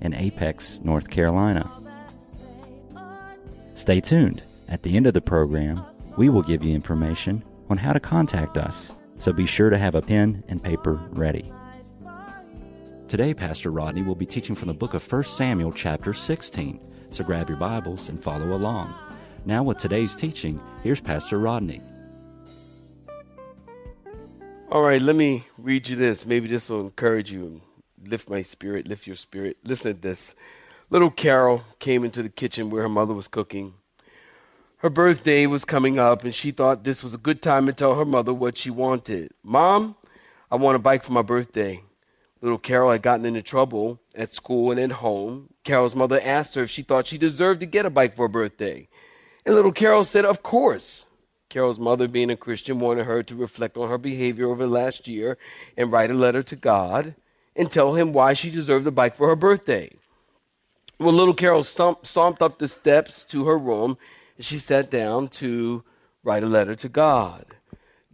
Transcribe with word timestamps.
in 0.00 0.14
Apex, 0.14 0.80
North 0.82 1.10
Carolina. 1.10 1.70
Stay 3.74 4.00
tuned. 4.00 4.42
At 4.68 4.82
the 4.82 4.96
end 4.96 5.06
of 5.06 5.14
the 5.14 5.20
program, 5.20 5.82
we 6.16 6.28
will 6.28 6.42
give 6.42 6.64
you 6.64 6.74
information 6.74 7.42
on 7.68 7.78
how 7.78 7.92
to 7.92 8.00
contact 8.00 8.58
us, 8.58 8.92
so 9.18 9.32
be 9.32 9.46
sure 9.46 9.70
to 9.70 9.78
have 9.78 9.94
a 9.94 10.02
pen 10.02 10.44
and 10.48 10.62
paper 10.62 11.00
ready. 11.10 11.52
Today, 13.08 13.34
Pastor 13.34 13.70
Rodney 13.70 14.02
will 14.02 14.14
be 14.14 14.26
teaching 14.26 14.54
from 14.54 14.68
the 14.68 14.74
book 14.74 14.94
of 14.94 15.12
1 15.12 15.24
Samuel, 15.24 15.72
chapter 15.72 16.12
16, 16.12 16.80
so 17.10 17.24
grab 17.24 17.48
your 17.48 17.58
Bibles 17.58 18.08
and 18.08 18.22
follow 18.22 18.52
along. 18.52 18.94
Now, 19.44 19.62
with 19.62 19.78
today's 19.78 20.14
teaching, 20.14 20.60
here's 20.82 21.00
Pastor 21.00 21.38
Rodney. 21.38 21.82
All 24.70 24.82
right, 24.82 25.02
let 25.02 25.16
me 25.16 25.44
read 25.58 25.88
you 25.88 25.96
this. 25.96 26.24
Maybe 26.24 26.46
this 26.46 26.70
will 26.70 26.82
encourage 26.82 27.32
you 27.32 27.60
lift 28.04 28.28
my 28.30 28.42
spirit, 28.42 28.88
lift 28.88 29.06
your 29.06 29.16
spirit. 29.16 29.58
Listen 29.64 29.94
to 29.94 30.00
this. 30.00 30.34
Little 30.90 31.10
Carol 31.10 31.62
came 31.78 32.04
into 32.04 32.22
the 32.22 32.28
kitchen 32.28 32.70
where 32.70 32.82
her 32.82 32.88
mother 32.88 33.14
was 33.14 33.28
cooking. 33.28 33.74
Her 34.78 34.90
birthday 34.90 35.46
was 35.46 35.64
coming 35.64 35.98
up, 35.98 36.24
and 36.24 36.34
she 36.34 36.50
thought 36.50 36.84
this 36.84 37.02
was 37.02 37.12
a 37.12 37.18
good 37.18 37.42
time 37.42 37.66
to 37.66 37.72
tell 37.72 37.96
her 37.96 38.04
mother 38.04 38.32
what 38.32 38.56
she 38.56 38.70
wanted. 38.70 39.32
Mom, 39.42 39.94
I 40.50 40.56
want 40.56 40.76
a 40.76 40.78
bike 40.80 41.04
for 41.04 41.12
my 41.12 41.22
birthday. 41.22 41.82
Little 42.40 42.58
Carol 42.58 42.90
had 42.90 43.02
gotten 43.02 43.26
into 43.26 43.42
trouble 43.42 44.00
at 44.14 44.34
school 44.34 44.70
and 44.70 44.80
at 44.80 44.92
home. 44.92 45.50
Carol's 45.64 45.94
mother 45.94 46.20
asked 46.24 46.54
her 46.54 46.62
if 46.62 46.70
she 46.70 46.82
thought 46.82 47.06
she 47.06 47.18
deserved 47.18 47.60
to 47.60 47.66
get 47.66 47.84
a 47.84 47.90
bike 47.90 48.16
for 48.16 48.22
her 48.22 48.28
birthday. 48.28 48.88
And 49.44 49.54
little 49.54 49.72
Carol 49.72 50.04
said, 50.04 50.24
Of 50.24 50.42
course. 50.42 51.06
Carol's 51.50 51.78
mother, 51.78 52.08
being 52.08 52.30
a 52.30 52.36
Christian, 52.36 52.78
wanted 52.78 53.04
her 53.04 53.22
to 53.24 53.34
reflect 53.34 53.76
on 53.76 53.88
her 53.88 53.98
behavior 53.98 54.48
over 54.48 54.64
the 54.64 54.72
last 54.72 55.06
year 55.08 55.36
and 55.76 55.92
write 55.92 56.10
a 56.10 56.14
letter 56.14 56.42
to 56.44 56.56
God 56.56 57.14
and 57.56 57.70
tell 57.70 57.94
him 57.94 58.12
why 58.12 58.32
she 58.32 58.50
deserved 58.50 58.86
a 58.86 58.90
bike 58.90 59.16
for 59.16 59.28
her 59.28 59.36
birthday. 59.36 59.90
Well, 60.98 61.14
little 61.14 61.34
Carol 61.34 61.64
stomp, 61.64 62.06
stomped 62.06 62.42
up 62.42 62.58
the 62.58 62.68
steps 62.68 63.24
to 63.26 63.46
her 63.46 63.58
room 63.58 63.96
and 64.36 64.44
she 64.44 64.58
sat 64.58 64.90
down 64.90 65.28
to 65.28 65.82
write 66.22 66.44
a 66.44 66.48
letter 66.48 66.74
to 66.74 66.88
God. 66.88 67.46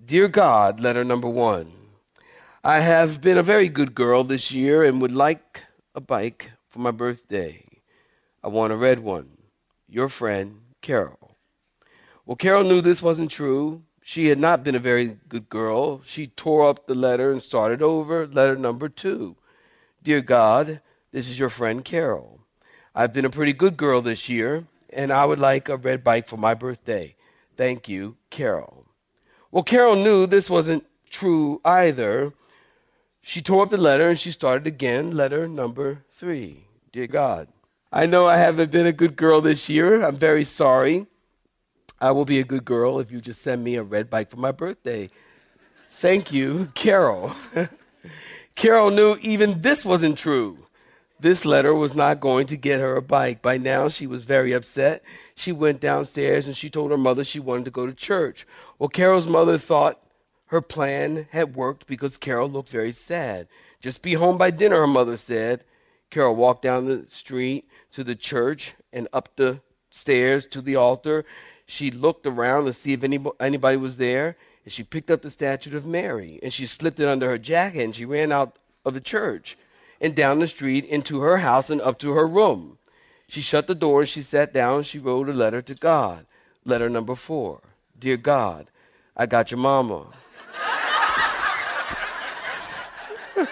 Dear 0.05 0.29
God, 0.29 0.81
letter 0.81 1.05
number 1.05 1.29
one. 1.29 1.73
I 2.63 2.81
have 2.81 3.21
been 3.21 3.39
a 3.39 3.43
very 3.43 3.69
good 3.69 3.95
girl 3.95 4.25
this 4.25 4.53
year 4.53 4.85
and 4.85 5.01
would 5.01 5.13
like 5.15 5.63
a 5.95 6.01
bike 6.01 6.53
for 6.69 6.79
my 6.79 6.91
birthday. 6.91 7.65
I 8.43 8.49
want 8.49 8.73
a 8.73 8.77
red 8.77 9.01
one. 9.01 9.37
Your 9.89 10.09
friend, 10.09 10.61
Carol. 10.83 11.37
Well, 12.25 12.37
Carol 12.37 12.65
knew 12.65 12.81
this 12.81 13.03
wasn't 13.03 13.31
true. 13.31 13.83
She 14.09 14.27
had 14.27 14.39
not 14.39 14.63
been 14.63 14.77
a 14.77 14.79
very 14.79 15.17
good 15.29 15.49
girl. 15.49 16.01
She 16.03 16.29
tore 16.29 16.69
up 16.69 16.87
the 16.87 16.95
letter 16.95 17.33
and 17.33 17.43
started 17.43 17.83
over. 17.83 18.25
Letter 18.25 18.55
number 18.55 18.89
two. 18.89 19.35
Dear 20.01 20.21
God, 20.21 20.81
this 21.11 21.29
is 21.29 21.41
your 21.41 21.49
friend 21.49 21.85
Carol. 21.85 22.39
I've 22.95 23.13
been 23.13 23.25
a 23.25 23.31
pretty 23.31 23.53
good 23.53 23.77
girl 23.77 24.01
this 24.01 24.29
year, 24.29 24.69
and 24.91 25.13
I 25.13 25.25
would 25.25 25.41
like 25.41 25.69
a 25.69 25.77
red 25.77 26.05
bike 26.05 26.29
for 26.29 26.37
my 26.37 26.55
birthday. 26.55 27.17
Thank 27.57 27.89
you, 27.89 28.15
Carol. 28.31 28.87
Well, 29.51 29.65
Carol 29.65 29.97
knew 29.97 30.29
this 30.29 30.49
wasn't 30.49 30.87
true 31.11 31.61
either. 31.65 32.33
She 33.23 33.43
tore 33.43 33.65
up 33.65 33.71
the 33.71 33.77
letter 33.77 34.09
and 34.09 34.19
she 34.21 34.31
started 34.31 34.69
again. 34.69 35.17
Letter 35.17 35.49
number 35.49 36.05
three. 36.13 36.69
Dear 36.93 37.09
God, 37.09 37.49
I 37.91 38.07
know 38.07 38.29
I 38.29 38.37
haven't 38.37 38.71
been 38.71 38.87
a 38.87 38.93
good 38.93 39.17
girl 39.17 39.41
this 39.41 39.69
year. 39.69 40.05
I'm 40.05 40.15
very 40.15 40.45
sorry. 40.45 41.07
I 42.01 42.11
will 42.11 42.25
be 42.25 42.39
a 42.39 42.45
good 42.45 42.65
girl 42.65 42.99
if 42.99 43.11
you 43.11 43.21
just 43.21 43.43
send 43.43 43.65
me 43.65 43.77
a 43.77 43.83
red 43.83 44.11
bike 44.11 44.29
for 44.29 44.37
my 44.37 44.53
birthday. 44.53 45.11
Thank 45.89 46.33
you, 46.33 46.71
Carol. 46.75 47.33
Carol 48.55 48.91
knew 48.91 49.17
even 49.23 49.63
this 49.63 49.85
wasn't 49.85 50.19
true. 50.19 50.59
This 51.19 51.47
letter 51.47 51.75
was 51.75 51.95
not 51.95 52.21
going 52.21 52.47
to 52.49 52.57
get 52.57 52.81
her 52.81 52.97
a 52.97 53.03
bike. 53.03 53.41
By 53.41 53.57
now, 53.57 53.89
she 53.89 54.07
was 54.07 54.27
very 54.27 54.53
upset. 54.53 55.03
She 55.35 55.51
went 55.53 55.81
downstairs 55.81 56.47
and 56.47 56.55
she 56.57 56.69
told 56.69 56.91
her 56.91 56.99
mother 56.99 57.25
she 57.25 57.41
wanted 57.41 57.65
to 57.67 57.71
go 57.71 57.87
to 57.87 57.95
church. 57.95 58.47
Well, 58.79 58.91
Carol's 58.91 59.27
mother 59.27 59.57
thought 59.57 60.03
her 60.47 60.61
plan 60.61 61.27
had 61.31 61.57
worked 61.57 61.87
because 61.87 62.19
Carol 62.19 62.51
looked 62.51 62.69
very 62.69 62.93
sad. 62.93 63.49
Just 63.81 64.03
be 64.03 64.15
home 64.15 64.37
by 64.37 64.51
dinner, 64.51 64.81
her 64.81 64.87
mother 64.87 65.17
said. 65.17 65.65
Carol 66.11 66.37
walked 66.37 66.63
down 66.63 66.87
the 66.87 67.07
street 67.09 67.67
to 67.93 68.05
the 68.05 68.15
church 68.15 68.75
and 68.93 69.09
up 69.13 69.37
the 69.37 69.61
stairs 69.91 70.47
to 70.49 70.61
the 70.61 70.77
altar. 70.77 71.25
She 71.67 71.91
looked 71.91 72.27
around 72.27 72.65
to 72.67 72.73
see 72.73 72.93
if 72.93 73.03
any, 73.03 73.23
anybody 73.41 73.77
was 73.77 73.97
there, 73.97 74.37
and 74.65 74.73
she 74.73 74.85
picked 74.85 75.11
up 75.11 75.23
the 75.23 75.31
statue 75.31 75.77
of 75.77 75.85
Mary, 75.85 76.39
and 76.43 76.53
she 76.53 76.65
slipped 76.65 77.01
it 77.01 77.09
under 77.09 77.29
her 77.29 77.39
jacket, 77.39 77.83
and 77.83 77.95
she 77.95 78.05
ran 78.05 78.31
out 78.31 78.57
of 78.85 78.95
the 78.95 79.01
church 79.01 79.59
and 80.01 80.15
down 80.15 80.39
the 80.39 80.47
street 80.47 80.85
into 80.85 81.21
her 81.21 81.39
house 81.39 81.69
and 81.69 81.81
up 81.81 81.99
to 81.99 82.13
her 82.13 82.27
room. 82.27 82.79
She 83.29 83.41
shut 83.41 83.67
the 83.67 83.75
door, 83.75 84.07
she 84.07 84.23
sat 84.23 84.53
down, 84.53 84.85
she 84.85 85.01
wrote 85.01 85.29
a 85.29 85.33
letter 85.33 85.61
to 85.63 85.75
God. 85.75 86.27
Letter 86.65 86.89
number 86.89 87.17
four 87.17 87.61
Dear 87.99 88.17
God, 88.17 88.69
I 89.17 89.27
got 89.27 89.51
your 89.51 89.59
mama. 89.59 90.07
and 93.37 93.49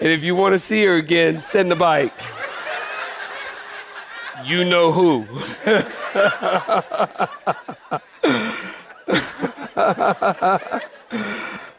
if 0.00 0.24
you 0.24 0.34
want 0.34 0.54
to 0.54 0.58
see 0.58 0.84
her 0.84 0.94
again, 0.94 1.40
send 1.40 1.70
the 1.70 1.76
bike 1.76 2.35
you 4.46 4.64
know 4.64 4.92
who. 4.92 5.26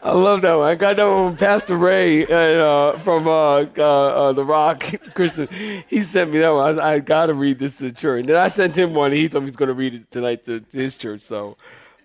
I 0.04 0.12
love 0.12 0.42
that 0.42 0.56
one. 0.56 0.68
I 0.68 0.76
got 0.76 0.98
that 0.98 1.06
one 1.06 1.30
from 1.30 1.38
Pastor 1.38 1.78
Ray 1.78 2.26
uh, 2.26 2.98
from 3.00 3.28
uh, 3.28 3.66
uh, 3.78 3.78
uh 3.78 4.34
The 4.34 4.44
Rock 4.44 4.84
Christian. 5.14 5.48
He 5.88 6.04
sent 6.04 6.32
me 6.32 6.40
that 6.40 6.50
one. 6.50 6.80
I, 6.80 6.94
I 6.94 7.00
got 7.00 7.28
to 7.28 7.34
read 7.34 7.60
this 7.60 7.78
to 7.78 7.86
the 7.86 7.92
church. 7.92 8.22
And 8.22 8.30
then 8.30 8.36
I 8.36 8.50
sent 8.50 8.78
him 8.78 8.94
one. 8.94 9.14
He 9.14 9.30
told 9.30 9.46
me 9.46 9.50
he's 9.50 9.56
going 9.56 9.70
to 9.70 9.74
read 9.74 9.94
it 9.94 10.12
tonight 10.12 10.44
to, 10.46 10.60
to 10.60 10.78
his 10.78 10.96
church. 10.96 11.22
So, 11.22 11.56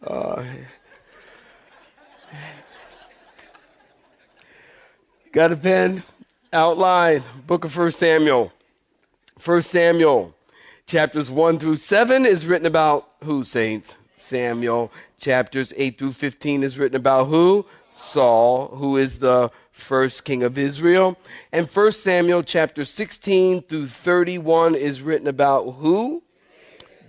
uh, 0.06 0.44
got 5.32 5.52
a 5.52 5.56
pen? 5.56 6.04
Outline. 6.52 7.22
Book 7.46 7.64
of 7.64 7.72
First 7.72 7.98
Samuel. 7.98 8.52
First 9.38 9.70
Samuel 9.70 10.34
Chapters 10.92 11.30
1 11.30 11.58
through 11.58 11.78
7 11.78 12.26
is 12.26 12.44
written 12.44 12.66
about 12.66 13.08
who, 13.24 13.44
saints? 13.44 13.96
Samuel. 14.14 14.92
Chapters 15.18 15.72
8 15.78 15.96
through 15.96 16.12
15 16.12 16.62
is 16.62 16.78
written 16.78 16.96
about 16.96 17.28
who? 17.28 17.64
Saul, 17.90 18.68
who 18.76 18.98
is 18.98 19.18
the 19.18 19.50
first 19.70 20.24
king 20.24 20.42
of 20.42 20.58
Israel. 20.58 21.16
And 21.50 21.66
1 21.66 21.92
Samuel 21.92 22.42
chapter 22.42 22.84
16 22.84 23.62
through 23.62 23.86
31 23.86 24.74
is 24.74 25.00
written 25.00 25.28
about 25.28 25.76
who? 25.76 26.22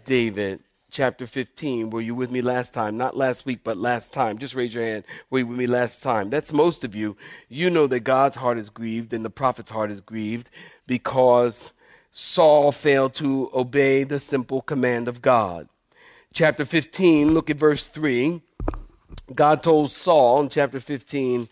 David. 0.05 0.61
Chapter 0.89 1.27
15. 1.27 1.89
Were 1.89 1.99
you 1.99 2.15
with 2.15 2.31
me 2.31 2.41
last 2.41 2.73
time? 2.73 2.95
Not 2.95 3.17
last 3.17 3.45
week, 3.45 3.65
but 3.65 3.75
last 3.75 4.13
time. 4.13 4.37
Just 4.37 4.55
raise 4.55 4.73
your 4.73 4.85
hand. 4.85 5.03
Were 5.29 5.39
you 5.39 5.47
with 5.47 5.57
me 5.57 5.67
last 5.67 6.01
time? 6.01 6.29
That's 6.29 6.53
most 6.53 6.85
of 6.85 6.95
you. 6.95 7.17
You 7.49 7.69
know 7.69 7.87
that 7.87 8.05
God's 8.05 8.37
heart 8.37 8.57
is 8.57 8.69
grieved 8.69 9.11
and 9.11 9.25
the 9.25 9.29
prophet's 9.29 9.71
heart 9.71 9.91
is 9.91 9.99
grieved 9.99 10.49
because 10.87 11.73
Saul 12.15 12.71
failed 12.71 13.15
to 13.15 13.49
obey 13.55 14.03
the 14.03 14.19
simple 14.19 14.61
command 14.61 15.07
of 15.07 15.19
God. 15.23 15.67
Chapter 16.31 16.63
15, 16.63 17.33
look 17.33 17.49
at 17.49 17.57
verse 17.57 17.87
3. 17.87 18.39
God 19.33 19.63
told 19.63 19.89
Saul 19.89 20.41
in 20.41 20.49
chapter 20.49 20.79
15, 20.79 21.49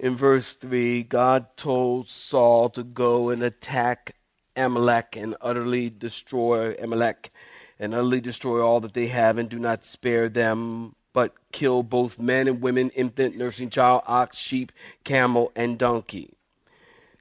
in 0.00 0.16
verse 0.16 0.54
3, 0.54 1.04
God 1.04 1.56
told 1.56 2.08
Saul 2.08 2.70
to 2.70 2.82
go 2.82 3.30
and 3.30 3.40
attack 3.40 4.16
Amalek 4.56 5.14
and 5.14 5.36
utterly 5.40 5.90
destroy 5.90 6.74
Amalek 6.74 7.30
and 7.78 7.94
utterly 7.94 8.20
destroy 8.20 8.60
all 8.60 8.80
that 8.80 8.94
they 8.94 9.06
have 9.06 9.38
and 9.38 9.48
do 9.48 9.60
not 9.60 9.84
spare 9.84 10.28
them, 10.28 10.96
but 11.12 11.34
kill 11.52 11.84
both 11.84 12.18
men 12.18 12.48
and 12.48 12.60
women, 12.60 12.90
infant, 12.90 13.36
nursing 13.36 13.70
child, 13.70 14.02
ox, 14.06 14.36
sheep, 14.36 14.72
camel, 15.04 15.52
and 15.54 15.78
donkey. 15.78 16.33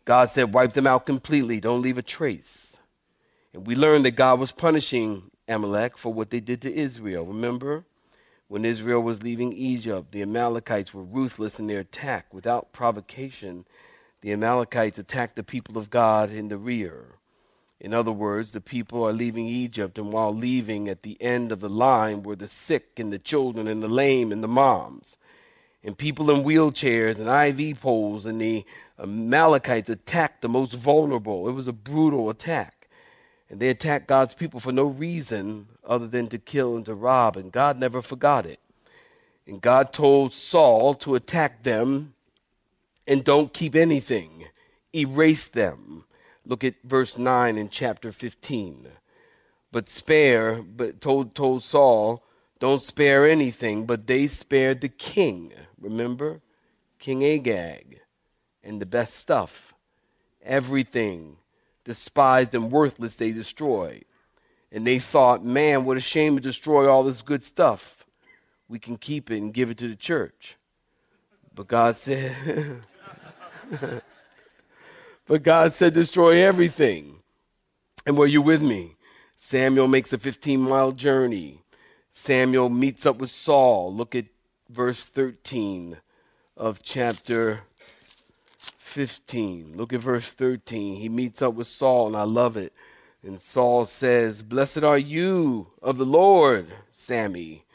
God 0.05 0.25
said, 0.29 0.53
wipe 0.53 0.73
them 0.73 0.87
out 0.87 1.05
completely, 1.05 1.59
don't 1.59 1.81
leave 1.81 1.97
a 1.97 2.01
trace. 2.01 2.77
And 3.53 3.65
we 3.65 3.75
learned 3.75 4.05
that 4.05 4.11
God 4.11 4.39
was 4.39 4.51
punishing 4.51 5.31
Amalek 5.47 5.97
for 5.97 6.13
what 6.13 6.29
they 6.29 6.39
did 6.39 6.61
to 6.61 6.73
Israel. 6.73 7.25
Remember? 7.25 7.85
When 8.47 8.65
Israel 8.65 9.01
was 9.01 9.23
leaving 9.23 9.53
Egypt, 9.53 10.11
the 10.11 10.21
Amalekites 10.21 10.93
were 10.93 11.03
ruthless 11.03 11.59
in 11.59 11.67
their 11.67 11.79
attack. 11.79 12.33
Without 12.33 12.73
provocation, 12.73 13.65
the 14.21 14.31
Amalekites 14.31 14.99
attacked 14.99 15.35
the 15.35 15.43
people 15.43 15.77
of 15.77 15.89
God 15.89 16.31
in 16.31 16.49
the 16.49 16.57
rear. 16.57 17.05
In 17.79 17.93
other 17.93 18.11
words, 18.11 18.51
the 18.51 18.61
people 18.61 19.03
are 19.05 19.11
leaving 19.11 19.47
Egypt, 19.47 19.97
and 19.97 20.13
while 20.13 20.33
leaving, 20.33 20.87
at 20.87 21.03
the 21.03 21.21
end 21.21 21.51
of 21.51 21.59
the 21.59 21.69
line 21.69 22.23
were 22.23 22.35
the 22.35 22.47
sick 22.47 22.97
and 22.97 23.11
the 23.11 23.19
children 23.19 23.67
and 23.67 23.83
the 23.83 23.87
lame 23.87 24.31
and 24.31 24.43
the 24.43 24.47
moms, 24.47 25.17
and 25.83 25.97
people 25.97 26.31
in 26.31 26.43
wheelchairs 26.43 27.19
and 27.19 27.59
IV 27.59 27.81
poles, 27.81 28.25
and 28.25 28.39
the 28.39 28.65
Amalekites 28.99 29.89
attacked 29.89 30.41
the 30.41 30.49
most 30.49 30.73
vulnerable. 30.73 31.47
It 31.49 31.53
was 31.53 31.67
a 31.67 31.73
brutal 31.73 32.29
attack. 32.29 32.87
And 33.49 33.59
they 33.59 33.69
attacked 33.69 34.07
God's 34.07 34.33
people 34.33 34.59
for 34.59 34.71
no 34.71 34.85
reason 34.85 35.67
other 35.85 36.07
than 36.07 36.27
to 36.29 36.37
kill 36.37 36.75
and 36.75 36.85
to 36.85 36.95
rob, 36.95 37.35
and 37.35 37.51
God 37.51 37.79
never 37.79 38.01
forgot 38.01 38.45
it. 38.45 38.59
And 39.45 39.61
God 39.61 39.91
told 39.91 40.33
Saul 40.33 40.93
to 40.95 41.15
attack 41.15 41.63
them 41.63 42.13
and 43.05 43.23
don't 43.23 43.53
keep 43.53 43.75
anything, 43.75 44.45
erase 44.95 45.47
them. 45.47 46.05
Look 46.45 46.63
at 46.63 46.75
verse 46.83 47.17
9 47.17 47.57
in 47.57 47.69
chapter 47.69 48.11
15. 48.11 48.87
But 49.71 49.89
spare, 49.89 50.61
but 50.61 51.01
told, 51.01 51.35
told 51.35 51.63
Saul, 51.63 52.23
don't 52.59 52.81
spare 52.81 53.27
anything, 53.27 53.85
but 53.85 54.07
they 54.07 54.27
spared 54.27 54.81
the 54.81 54.89
king. 54.89 55.51
Remember? 55.83 56.41
King 56.99 57.23
Agag 57.23 57.99
and 58.63 58.81
the 58.81 58.85
best 58.85 59.15
stuff. 59.15 59.73
Everything 60.41 61.37
despised 61.83 62.55
and 62.55 62.71
worthless 62.71 63.15
they 63.15 63.31
destroyed. 63.31 64.05
And 64.71 64.87
they 64.87 64.99
thought, 64.99 65.45
man, 65.45 65.85
what 65.85 65.97
a 65.97 66.01
shame 66.01 66.35
to 66.35 66.41
destroy 66.41 66.89
all 66.89 67.03
this 67.03 67.21
good 67.21 67.43
stuff. 67.43 68.05
We 68.67 68.79
can 68.79 68.97
keep 68.97 69.29
it 69.29 69.37
and 69.37 69.53
give 69.53 69.69
it 69.69 69.77
to 69.79 69.87
the 69.87 69.95
church. 69.95 70.57
But 71.53 71.67
God 71.67 71.95
said, 71.95 72.81
but 75.27 75.43
God 75.43 75.71
said, 75.71 75.93
destroy 75.93 76.43
everything. 76.43 77.19
And 78.05 78.17
were 78.17 78.25
you 78.25 78.41
with 78.41 78.61
me? 78.61 78.95
Samuel 79.35 79.87
makes 79.87 80.13
a 80.13 80.17
15 80.17 80.61
mile 80.61 80.91
journey. 80.91 81.61
Samuel 82.09 82.69
meets 82.69 83.05
up 83.05 83.17
with 83.17 83.29
Saul. 83.29 83.93
Look 83.93 84.15
at 84.15 84.25
verse 84.73 85.05
13 85.05 85.97
of 86.57 86.81
chapter 86.81 87.61
15. 88.57 89.73
Look 89.77 89.93
at 89.93 89.99
verse 89.99 90.33
13. 90.33 90.95
He 90.95 91.09
meets 91.09 91.43
up 91.43 91.53
with 91.53 91.67
Saul, 91.67 92.07
and 92.07 92.17
I 92.17 92.23
love 92.23 92.57
it. 92.57 92.73
And 93.21 93.39
Saul 93.39 93.85
says, 93.85 94.41
Blessed 94.41 94.83
are 94.83 94.97
you 94.97 95.67
of 95.81 95.97
the 95.97 96.05
Lord, 96.05 96.67
Sammy. 96.91 97.65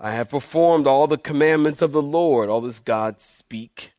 I 0.00 0.14
have 0.14 0.30
performed 0.30 0.88
all 0.88 1.06
the 1.06 1.16
commandments 1.16 1.80
of 1.80 1.92
the 1.92 2.02
Lord. 2.02 2.48
All 2.48 2.60
this 2.60 2.80
God 2.80 3.20
speak. 3.20 3.92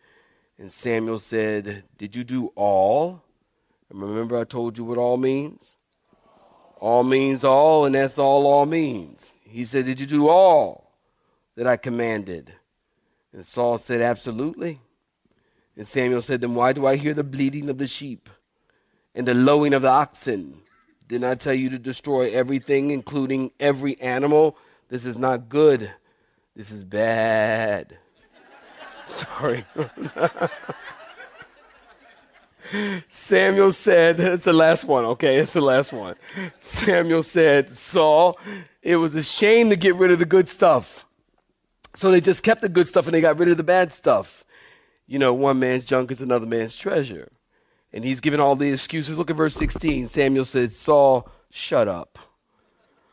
And 0.58 0.70
Samuel 0.70 1.20
said, 1.20 1.84
Did 1.98 2.14
you 2.14 2.26
do 2.26 2.48
all? 2.56 3.24
And 3.90 4.02
remember, 4.02 4.38
I 4.38 4.44
told 4.44 4.78
you 4.78 4.84
what 4.84 4.98
all 4.98 5.18
means? 5.18 5.78
All 6.82 7.04
means 7.04 7.46
all, 7.46 7.86
and 7.86 7.96
that's 7.96 8.20
all 8.20 8.46
all 8.46 8.66
means. 8.66 9.34
He 9.46 9.64
said, 9.64 9.86
Did 9.86 10.02
you 10.02 10.08
do 10.08 10.28
all 10.28 10.93
that 11.56 11.68
I 11.68 11.78
commanded? 11.78 12.54
And 13.32 13.46
Saul 13.46 13.78
said, 13.78 14.02
Absolutely. 14.02 14.80
And 15.76 15.88
Samuel 15.88 16.22
said, 16.22 16.42
Then 16.42 16.56
why 16.56 16.74
do 16.74 16.86
I 16.86 16.96
hear 16.96 17.14
the 17.14 17.24
bleating 17.24 17.70
of 17.70 17.78
the 17.78 17.88
sheep 17.88 18.30
and 19.16 19.28
the 19.28 19.34
lowing 19.34 19.74
of 19.74 19.82
the 19.82 19.90
oxen? 19.90 20.62
Didn't 21.08 21.30
I 21.30 21.36
tell 21.36 21.54
you 21.54 21.70
to 21.70 21.80
destroy 21.80 22.32
everything, 22.32 22.92
including 22.92 23.52
every 23.60 24.00
animal? 24.00 24.58
This 24.90 25.06
is 25.06 25.18
not 25.18 25.50
good. 25.50 25.92
This 26.56 26.72
is 26.72 26.84
bad. 26.84 27.98
Sorry. 29.08 29.66
Samuel 33.10 33.72
said, 33.72 34.20
it's 34.20 34.46
the 34.46 34.54
last 34.54 34.86
one, 34.86 35.06
okay? 35.06 35.38
It's 35.38 35.54
the 35.54 35.62
last 35.62 35.94
one. 35.94 36.16
Samuel 36.60 37.24
said, 37.24 37.70
Saul, 37.70 38.40
it 38.82 38.96
was 38.96 39.16
a 39.16 39.24
shame 39.24 39.70
to 39.70 39.76
get 39.76 39.96
rid 39.96 40.12
of 40.12 40.20
the 40.20 40.26
good 40.26 40.48
stuff. 40.48 41.06
So 41.96 42.12
they 42.12 42.22
just 42.22 42.44
kept 42.44 42.62
the 42.62 42.70
good 42.70 42.88
stuff 42.88 43.06
and 43.06 43.14
they 43.14 43.22
got 43.22 43.38
rid 43.38 43.50
of 43.50 43.58
the 43.58 43.64
bad 43.64 43.92
stuff. 43.92 44.46
You 45.06 45.20
know, 45.20 45.34
one 45.34 45.60
man's 45.60 45.84
junk 45.84 46.12
is 46.12 46.22
another 46.22 46.46
man's 46.46 46.76
treasure. 46.76 47.30
And 47.92 48.04
he's 48.04 48.20
given 48.20 48.40
all 48.40 48.56
the 48.56 48.72
excuses. 48.72 49.20
Look 49.20 49.30
at 49.30 49.36
verse 49.36 49.54
16. 49.56 50.08
Samuel 50.08 50.46
said, 50.46 50.72
Saul, 50.72 51.30
shut 51.52 51.88
up. 51.88 52.18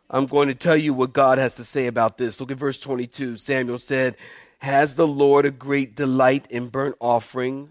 I'm 0.08 0.26
going 0.26 0.48
to 0.48 0.54
tell 0.54 0.76
you 0.76 0.94
what 0.94 1.12
God 1.12 1.38
has 1.38 1.56
to 1.56 1.64
say 1.64 1.86
about 1.86 2.16
this. 2.16 2.40
Look 2.40 2.50
at 2.50 2.56
verse 2.56 2.78
22. 2.78 3.36
Samuel 3.36 3.78
said, 3.78 4.16
Has 4.58 4.96
the 4.96 5.06
Lord 5.06 5.44
a 5.44 5.50
great 5.50 5.94
delight 5.94 6.46
in 6.50 6.68
burnt 6.68 6.96
offerings 7.00 7.70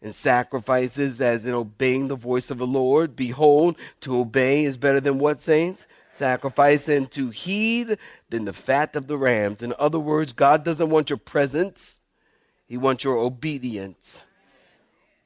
and 0.00 0.14
sacrifices 0.14 1.20
as 1.20 1.44
in 1.44 1.52
obeying 1.52 2.08
the 2.08 2.16
voice 2.16 2.50
of 2.50 2.58
the 2.58 2.66
Lord? 2.66 3.16
Behold, 3.16 3.76
to 4.00 4.18
obey 4.18 4.64
is 4.64 4.76
better 4.76 5.00
than 5.00 5.18
what, 5.18 5.42
saints? 5.42 5.86
Sacrifice 6.12 6.88
and 6.88 7.10
to 7.12 7.30
heed 7.30 7.98
than 8.28 8.44
the 8.44 8.52
fat 8.52 8.94
of 8.96 9.06
the 9.06 9.16
rams. 9.16 9.62
In 9.62 9.74
other 9.78 9.98
words, 9.98 10.32
God 10.32 10.62
doesn't 10.64 10.90
want 10.90 11.10
your 11.10 11.16
presence, 11.16 12.00
He 12.66 12.76
wants 12.76 13.02
your 13.02 13.16
obedience. 13.16 14.26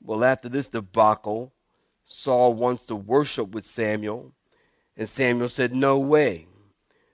Well, 0.02 0.24
after 0.24 0.48
this 0.48 0.68
debacle, 0.68 1.52
Saul 2.04 2.54
wants 2.54 2.86
to 2.86 2.96
worship 2.96 3.50
with 3.50 3.64
Samuel. 3.64 4.32
And 4.96 5.08
Samuel 5.08 5.48
said, 5.48 5.74
No 5.74 5.98
way, 5.98 6.46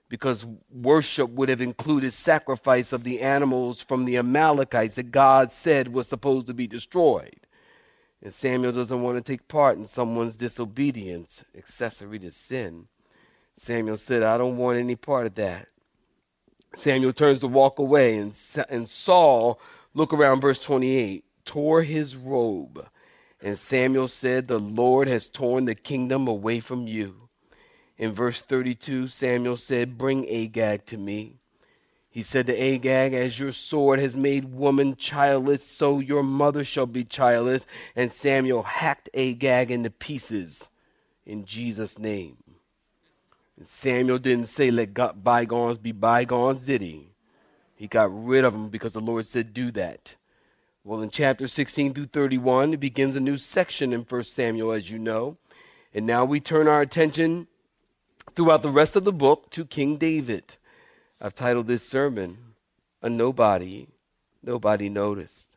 because 0.07 0.45
worship 0.71 1.31
would 1.31 1.49
have 1.49 1.61
included 1.61 2.13
sacrifice 2.13 2.93
of 2.93 3.03
the 3.03 3.21
animals 3.21 3.81
from 3.81 4.05
the 4.05 4.17
Amalekites 4.17 4.95
that 4.95 5.11
God 5.11 5.51
said 5.51 5.87
was 5.87 6.07
supposed 6.07 6.45
to 6.47 6.53
be 6.53 6.67
destroyed. 6.67 7.47
And 8.21 8.33
Samuel 8.33 8.71
doesn't 8.71 9.01
want 9.01 9.17
to 9.17 9.21
take 9.21 9.47
part 9.47 9.77
in 9.77 9.85
someone's 9.85 10.37
disobedience, 10.37 11.43
accessory 11.57 12.19
to 12.19 12.31
sin. 12.31 12.87
Samuel 13.55 13.97
said, 13.97 14.23
I 14.23 14.37
don't 14.37 14.57
want 14.57 14.79
any 14.79 14.95
part 14.95 15.27
of 15.27 15.35
that. 15.35 15.67
Samuel 16.75 17.13
turns 17.13 17.39
to 17.41 17.47
walk 17.47 17.77
away, 17.77 18.17
and, 18.17 18.35
and 18.69 18.89
Saul, 18.89 19.59
look 19.93 20.11
around 20.11 20.41
verse 20.41 20.59
28, 20.59 21.23
tore 21.45 21.83
his 21.83 22.15
robe. 22.15 22.87
And 23.41 23.57
Samuel 23.57 24.07
said, 24.07 24.47
The 24.47 24.59
Lord 24.59 25.07
has 25.07 25.27
torn 25.27 25.65
the 25.65 25.75
kingdom 25.75 26.27
away 26.27 26.59
from 26.59 26.87
you. 26.87 27.27
In 27.97 28.11
verse 28.11 28.41
32, 28.41 29.07
Samuel 29.07 29.57
said, 29.57 29.97
Bring 29.97 30.27
Agag 30.27 30.85
to 30.87 30.97
me. 30.97 31.37
He 32.09 32.23
said 32.23 32.47
to 32.47 32.59
Agag, 32.59 33.13
As 33.13 33.39
your 33.39 33.51
sword 33.51 33.99
has 33.99 34.15
made 34.15 34.45
woman 34.45 34.95
childless, 34.95 35.63
so 35.63 35.99
your 35.99 36.23
mother 36.23 36.63
shall 36.63 36.85
be 36.85 37.03
childless. 37.03 37.67
And 37.95 38.11
Samuel 38.11 38.63
hacked 38.63 39.09
Agag 39.13 39.69
into 39.69 39.89
pieces 39.89 40.69
in 41.25 41.45
Jesus' 41.45 41.99
name. 41.99 42.37
Samuel 43.61 44.17
didn't 44.17 44.47
say, 44.47 44.71
Let 44.71 44.93
God, 44.93 45.23
bygones 45.23 45.77
be 45.77 45.91
bygones, 45.91 46.65
did 46.65 46.81
he? 46.81 47.11
He 47.75 47.87
got 47.87 48.09
rid 48.11 48.43
of 48.43 48.53
them 48.53 48.69
because 48.69 48.93
the 48.93 49.01
Lord 49.01 49.25
said, 49.25 49.53
Do 49.53 49.71
that. 49.71 50.15
Well, 50.83 51.01
in 51.01 51.09
chapter 51.09 51.47
16 51.47 51.93
through 51.93 52.05
31, 52.05 52.73
it 52.73 52.79
begins 52.79 53.15
a 53.15 53.21
new 53.21 53.37
section 53.37 53.93
in 53.93 54.01
1 54.01 54.23
Samuel, 54.23 54.71
as 54.71 54.91
you 54.91 54.99
know. 54.99 55.35
And 55.93 56.05
now 56.05 56.25
we 56.25 56.39
turn 56.39 56.67
our 56.67 56.81
attention 56.81 57.47
throughout 58.35 58.63
the 58.63 58.69
rest 58.69 58.95
of 58.95 59.03
the 59.03 59.13
book 59.13 59.49
to 59.51 59.65
King 59.65 59.97
David. 59.97 60.57
I've 61.21 61.35
titled 61.35 61.67
this 61.67 61.87
sermon, 61.87 62.37
A 63.01 63.09
Nobody, 63.09 63.87
Nobody 64.41 64.89
Noticed. 64.89 65.55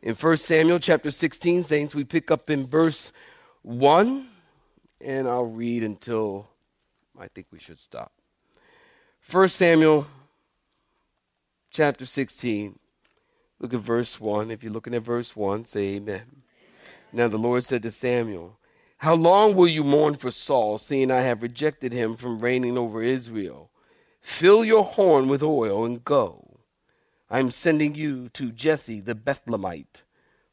In 0.00 0.14
1 0.14 0.36
Samuel 0.38 0.78
chapter 0.78 1.10
16, 1.10 1.64
saints, 1.64 1.94
we 1.94 2.04
pick 2.04 2.30
up 2.30 2.48
in 2.48 2.66
verse 2.66 3.12
1, 3.62 4.26
and 5.00 5.28
I'll 5.28 5.44
read 5.44 5.82
until 5.82 6.48
I 7.18 7.28
think 7.28 7.46
we 7.50 7.58
should 7.58 7.78
stop. 7.78 8.12
1 9.30 9.48
Samuel 9.48 10.06
chapter 11.70 12.06
16. 12.06 12.78
Look 13.58 13.74
at 13.74 13.80
verse 13.80 14.20
1. 14.20 14.50
If 14.50 14.62
you're 14.62 14.72
looking 14.72 14.94
at 14.94 15.02
verse 15.02 15.34
1, 15.34 15.64
say 15.64 15.96
amen. 15.96 16.42
Now 17.12 17.28
the 17.28 17.38
Lord 17.38 17.64
said 17.64 17.82
to 17.82 17.90
Samuel, 17.90 18.58
How 18.98 19.14
long 19.14 19.54
will 19.54 19.68
you 19.68 19.82
mourn 19.82 20.14
for 20.14 20.30
Saul, 20.30 20.78
seeing 20.78 21.10
I 21.10 21.22
have 21.22 21.42
rejected 21.42 21.92
him 21.92 22.16
from 22.16 22.40
reigning 22.40 22.76
over 22.76 23.02
Israel? 23.02 23.70
Fill 24.20 24.64
your 24.64 24.84
horn 24.84 25.28
with 25.28 25.42
oil 25.42 25.84
and 25.84 26.04
go. 26.04 26.60
I 27.30 27.38
am 27.38 27.50
sending 27.50 27.94
you 27.94 28.28
to 28.30 28.52
Jesse 28.52 29.00
the 29.00 29.14
Bethlehemite, 29.14 30.02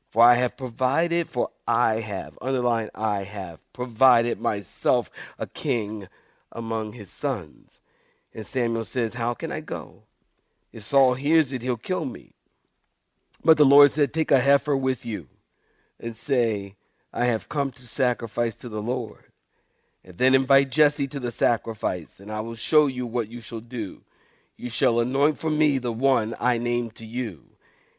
for 0.09 0.23
I 0.23 0.35
have 0.35 0.57
provided, 0.57 1.27
for 1.27 1.49
I 1.67 1.99
have, 1.99 2.37
underline 2.41 2.89
I 2.95 3.23
have, 3.23 3.59
provided 3.73 4.39
myself 4.39 5.11
a 5.37 5.45
king 5.45 6.07
among 6.53 6.93
his 6.93 7.11
sons. 7.11 7.81
And 8.33 8.45
Samuel 8.45 8.85
says, 8.85 9.15
How 9.15 9.33
can 9.33 9.51
I 9.51 9.59
go? 9.59 10.03
If 10.71 10.83
Saul 10.83 11.15
hears 11.15 11.51
it, 11.51 11.61
he'll 11.61 11.77
kill 11.77 12.05
me. 12.05 12.33
But 13.43 13.57
the 13.57 13.65
Lord 13.65 13.91
said, 13.91 14.13
Take 14.13 14.31
a 14.31 14.39
heifer 14.39 14.77
with 14.77 15.05
you 15.05 15.27
and 15.99 16.15
say, 16.15 16.75
I 17.11 17.25
have 17.25 17.49
come 17.49 17.71
to 17.71 17.85
sacrifice 17.85 18.55
to 18.57 18.69
the 18.69 18.81
Lord. 18.81 19.25
And 20.03 20.17
then 20.17 20.35
invite 20.35 20.71
Jesse 20.71 21.07
to 21.07 21.19
the 21.19 21.31
sacrifice, 21.31 22.19
and 22.19 22.31
I 22.31 22.41
will 22.41 22.55
show 22.55 22.87
you 22.87 23.05
what 23.05 23.29
you 23.29 23.39
shall 23.39 23.61
do. 23.61 24.01
You 24.57 24.69
shall 24.69 24.99
anoint 24.99 25.37
for 25.37 25.49
me 25.49 25.77
the 25.77 25.93
one 25.93 26.35
I 26.39 26.57
name 26.57 26.91
to 26.91 27.05
you. 27.05 27.43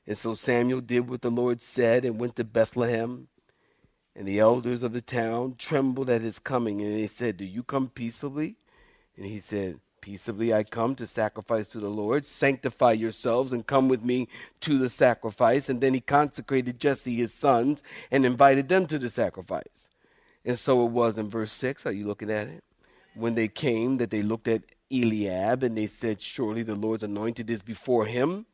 And 0.07 0.17
so 0.17 0.35
Samuel 0.35 0.81
did 0.81 1.09
what 1.09 1.23
the 1.23 1.31
Lord 1.31 1.63
said 1.63 2.05
and 2.05 2.19
went 2.19 2.37
to 2.37 2.45
Bethlehem. 2.45 3.29
And 4.17 4.29
the 4.29 4.39
elders 4.39 4.83
of 4.83 4.93
the 4.93 5.01
town 5.01 5.57
trembled 5.59 6.09
at 6.09 6.23
his 6.23 6.39
coming, 6.39 6.81
and 6.81 6.97
they 6.97 7.09
said, 7.09 7.37
Do 7.37 7.45
you 7.45 7.63
come 7.63 7.89
peaceably? 7.89 8.57
And 9.17 9.27
he 9.27 9.41
said, 9.41 9.81
Peaceably 10.01 10.53
I 10.53 10.65
come 10.65 10.95
to 10.97 11.07
sacrifice 11.07 11.67
to 11.69 11.81
the 11.81 11.89
Lord. 11.89 12.27
Sanctify 12.27 12.93
yourselves 12.93 13.53
and 13.53 13.67
come 13.67 13.89
with 13.89 14.05
me 14.05 14.29
to 14.61 14.77
the 14.77 14.91
sacrifice. 14.91 15.71
And 15.71 15.81
then 15.81 15.95
he 15.95 16.01
consecrated 16.01 16.79
Jesse, 16.79 17.17
his 17.17 17.33
sons, 17.33 17.83
and 18.11 18.27
invited 18.27 18.69
them 18.69 18.87
to 18.89 18.99
the 18.99 19.09
sacrifice. 19.09 19.89
And 20.45 20.59
so 20.59 20.85
it 20.85 20.91
was 20.91 21.17
in 21.17 21.31
verse 21.31 21.53
6. 21.53 21.87
Are 21.87 21.93
you 21.93 22.07
looking 22.07 22.31
at 22.31 22.49
it? 22.49 22.63
When 23.15 23.35
they 23.35 23.49
came, 23.49 23.97
that 23.97 24.11
they 24.11 24.21
looked 24.21 24.47
at 24.47 24.65
Eliab, 24.93 25.63
and 25.63 25.75
they 25.75 25.87
said, 25.87 26.21
Surely 26.21 26.63
the 26.63 26.75
Lord's 26.75 27.03
anointed 27.03 27.49
is 27.49 27.63
before 27.63 28.05
him. 28.05 28.45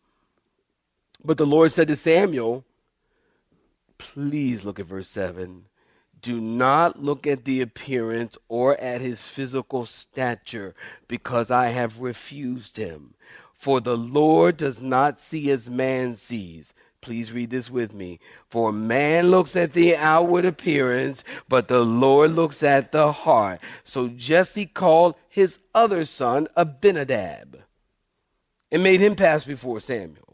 But 1.25 1.37
the 1.37 1.47
Lord 1.47 1.73
said 1.73 1.89
to 1.89 1.97
Samuel, 1.97 2.65
Please 4.01 4.65
look 4.65 4.81
at 4.81 4.87
verse 4.87 5.11
7. 5.11 5.67
Do 6.23 6.41
not 6.41 7.03
look 7.03 7.27
at 7.27 7.45
the 7.45 7.61
appearance 7.61 8.39
or 8.49 8.81
at 8.81 9.03
his 9.03 9.23
physical 9.23 9.85
stature, 9.85 10.75
because 11.07 11.51
I 11.51 11.69
have 11.69 12.01
refused 12.01 12.79
him. 12.79 13.13
For 13.53 13.79
the 13.79 13.99
Lord 13.99 14.57
does 14.57 14.81
not 14.81 15.19
see 15.19 15.51
as 15.51 15.69
man 15.69 16.15
sees. 16.15 16.73
Please 17.03 17.31
read 17.31 17.51
this 17.51 17.71
with 17.71 17.93
me. 17.93 18.21
For 18.49 18.73
man 18.73 19.31
looks 19.31 19.55
at 19.55 19.75
the 19.75 19.95
outward 19.95 20.47
appearance, 20.47 21.23
but 21.47 21.69
the 21.69 21.85
Lord 21.85 22.31
looks 22.33 22.63
at 22.63 22.93
the 22.93 23.13
heart. 23.13 23.61
So 23.85 24.09
Jesse 24.09 24.67
called 24.67 25.15
his 25.29 25.59
other 25.75 26.07
son 26.07 26.49
Abinadab 26.57 27.65
and 28.73 28.83
made 28.83 29.01
him 29.01 29.15
pass 29.15 29.45
before 29.45 29.79
Samuel. 29.81 30.30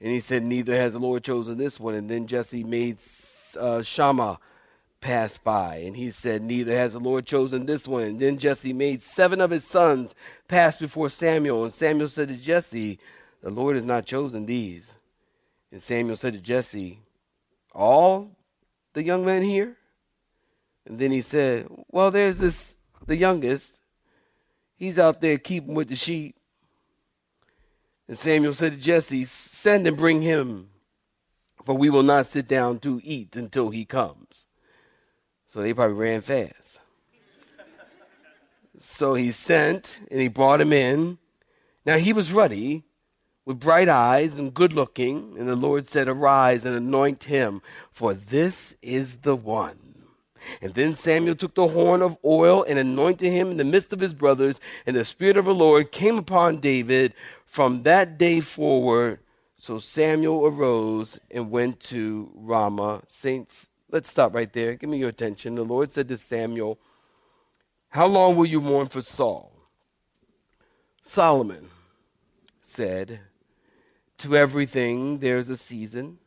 And 0.00 0.10
he 0.10 0.20
said, 0.20 0.44
Neither 0.44 0.76
has 0.76 0.92
the 0.92 0.98
Lord 0.98 1.24
chosen 1.24 1.58
this 1.58 1.80
one. 1.80 1.94
And 1.94 2.10
then 2.10 2.26
Jesse 2.26 2.64
made 2.64 2.98
uh, 3.58 3.82
Shammah 3.82 4.38
pass 5.00 5.38
by. 5.38 5.76
And 5.76 5.96
he 5.96 6.10
said, 6.10 6.42
Neither 6.42 6.76
has 6.76 6.92
the 6.92 6.98
Lord 6.98 7.26
chosen 7.26 7.66
this 7.66 7.88
one. 7.88 8.02
And 8.02 8.20
then 8.20 8.38
Jesse 8.38 8.72
made 8.72 9.02
seven 9.02 9.40
of 9.40 9.50
his 9.50 9.64
sons 9.64 10.14
pass 10.48 10.76
before 10.76 11.08
Samuel. 11.08 11.64
And 11.64 11.72
Samuel 11.72 12.08
said 12.08 12.28
to 12.28 12.36
Jesse, 12.36 12.98
The 13.42 13.50
Lord 13.50 13.76
has 13.76 13.84
not 13.84 14.06
chosen 14.06 14.46
these. 14.46 14.92
And 15.72 15.80
Samuel 15.80 16.16
said 16.16 16.34
to 16.34 16.40
Jesse, 16.40 16.98
All 17.72 18.30
the 18.92 19.02
young 19.02 19.24
men 19.24 19.42
here? 19.42 19.76
And 20.86 20.98
then 20.98 21.10
he 21.10 21.20
said, 21.20 21.68
Well, 21.90 22.10
there's 22.10 22.38
this, 22.38 22.76
the 23.06 23.16
youngest. 23.16 23.80
He's 24.76 24.98
out 24.98 25.20
there 25.20 25.38
keeping 25.38 25.74
with 25.74 25.88
the 25.88 25.96
sheep. 25.96 26.36
And 28.08 28.16
Samuel 28.16 28.54
said 28.54 28.72
to 28.72 28.78
Jesse, 28.78 29.24
Send 29.24 29.86
and 29.86 29.96
bring 29.96 30.22
him, 30.22 30.68
for 31.64 31.76
we 31.76 31.90
will 31.90 32.02
not 32.02 32.26
sit 32.26 32.46
down 32.46 32.78
to 32.80 33.00
eat 33.02 33.34
until 33.34 33.70
he 33.70 33.84
comes. 33.84 34.46
So 35.48 35.60
they 35.60 35.72
probably 35.72 35.96
ran 35.96 36.20
fast. 36.20 36.80
so 38.78 39.14
he 39.14 39.32
sent 39.32 39.98
and 40.10 40.20
he 40.20 40.28
brought 40.28 40.60
him 40.60 40.72
in. 40.72 41.18
Now 41.84 41.98
he 41.98 42.12
was 42.12 42.32
ruddy, 42.32 42.84
with 43.44 43.60
bright 43.60 43.88
eyes 43.88 44.38
and 44.38 44.52
good 44.52 44.72
looking. 44.72 45.36
And 45.38 45.48
the 45.48 45.56
Lord 45.56 45.86
said, 45.86 46.08
Arise 46.08 46.64
and 46.66 46.76
anoint 46.76 47.24
him, 47.24 47.62
for 47.90 48.12
this 48.12 48.76
is 48.82 49.18
the 49.18 49.36
one. 49.36 49.86
And 50.60 50.74
then 50.74 50.92
Samuel 50.92 51.34
took 51.34 51.54
the 51.54 51.68
horn 51.68 52.02
of 52.02 52.18
oil 52.24 52.64
and 52.68 52.78
anointed 52.78 53.32
him 53.32 53.50
in 53.50 53.56
the 53.56 53.64
midst 53.64 53.92
of 53.92 54.00
his 54.00 54.14
brothers, 54.14 54.60
and 54.84 54.94
the 54.94 55.04
Spirit 55.04 55.36
of 55.36 55.46
the 55.46 55.54
Lord 55.54 55.90
came 55.90 56.18
upon 56.18 56.58
David 56.58 57.14
from 57.46 57.84
that 57.84 58.18
day 58.18 58.40
forward. 58.40 59.22
So 59.56 59.78
Samuel 59.78 60.46
arose 60.46 61.18
and 61.30 61.50
went 61.50 61.80
to 61.80 62.30
Ramah. 62.34 63.02
Saints, 63.06 63.68
let's 63.90 64.10
stop 64.10 64.34
right 64.34 64.52
there. 64.52 64.74
Give 64.74 64.90
me 64.90 64.98
your 64.98 65.08
attention. 65.08 65.54
The 65.54 65.64
Lord 65.64 65.90
said 65.90 66.08
to 66.08 66.18
Samuel, 66.18 66.78
How 67.88 68.06
long 68.06 68.36
will 68.36 68.44
you 68.44 68.60
mourn 68.60 68.88
for 68.88 69.00
Saul? 69.00 69.52
Solomon 71.02 71.70
said, 72.60 73.20
To 74.18 74.36
everything 74.36 75.20
there's 75.20 75.48
a 75.48 75.56
season, 75.56 76.18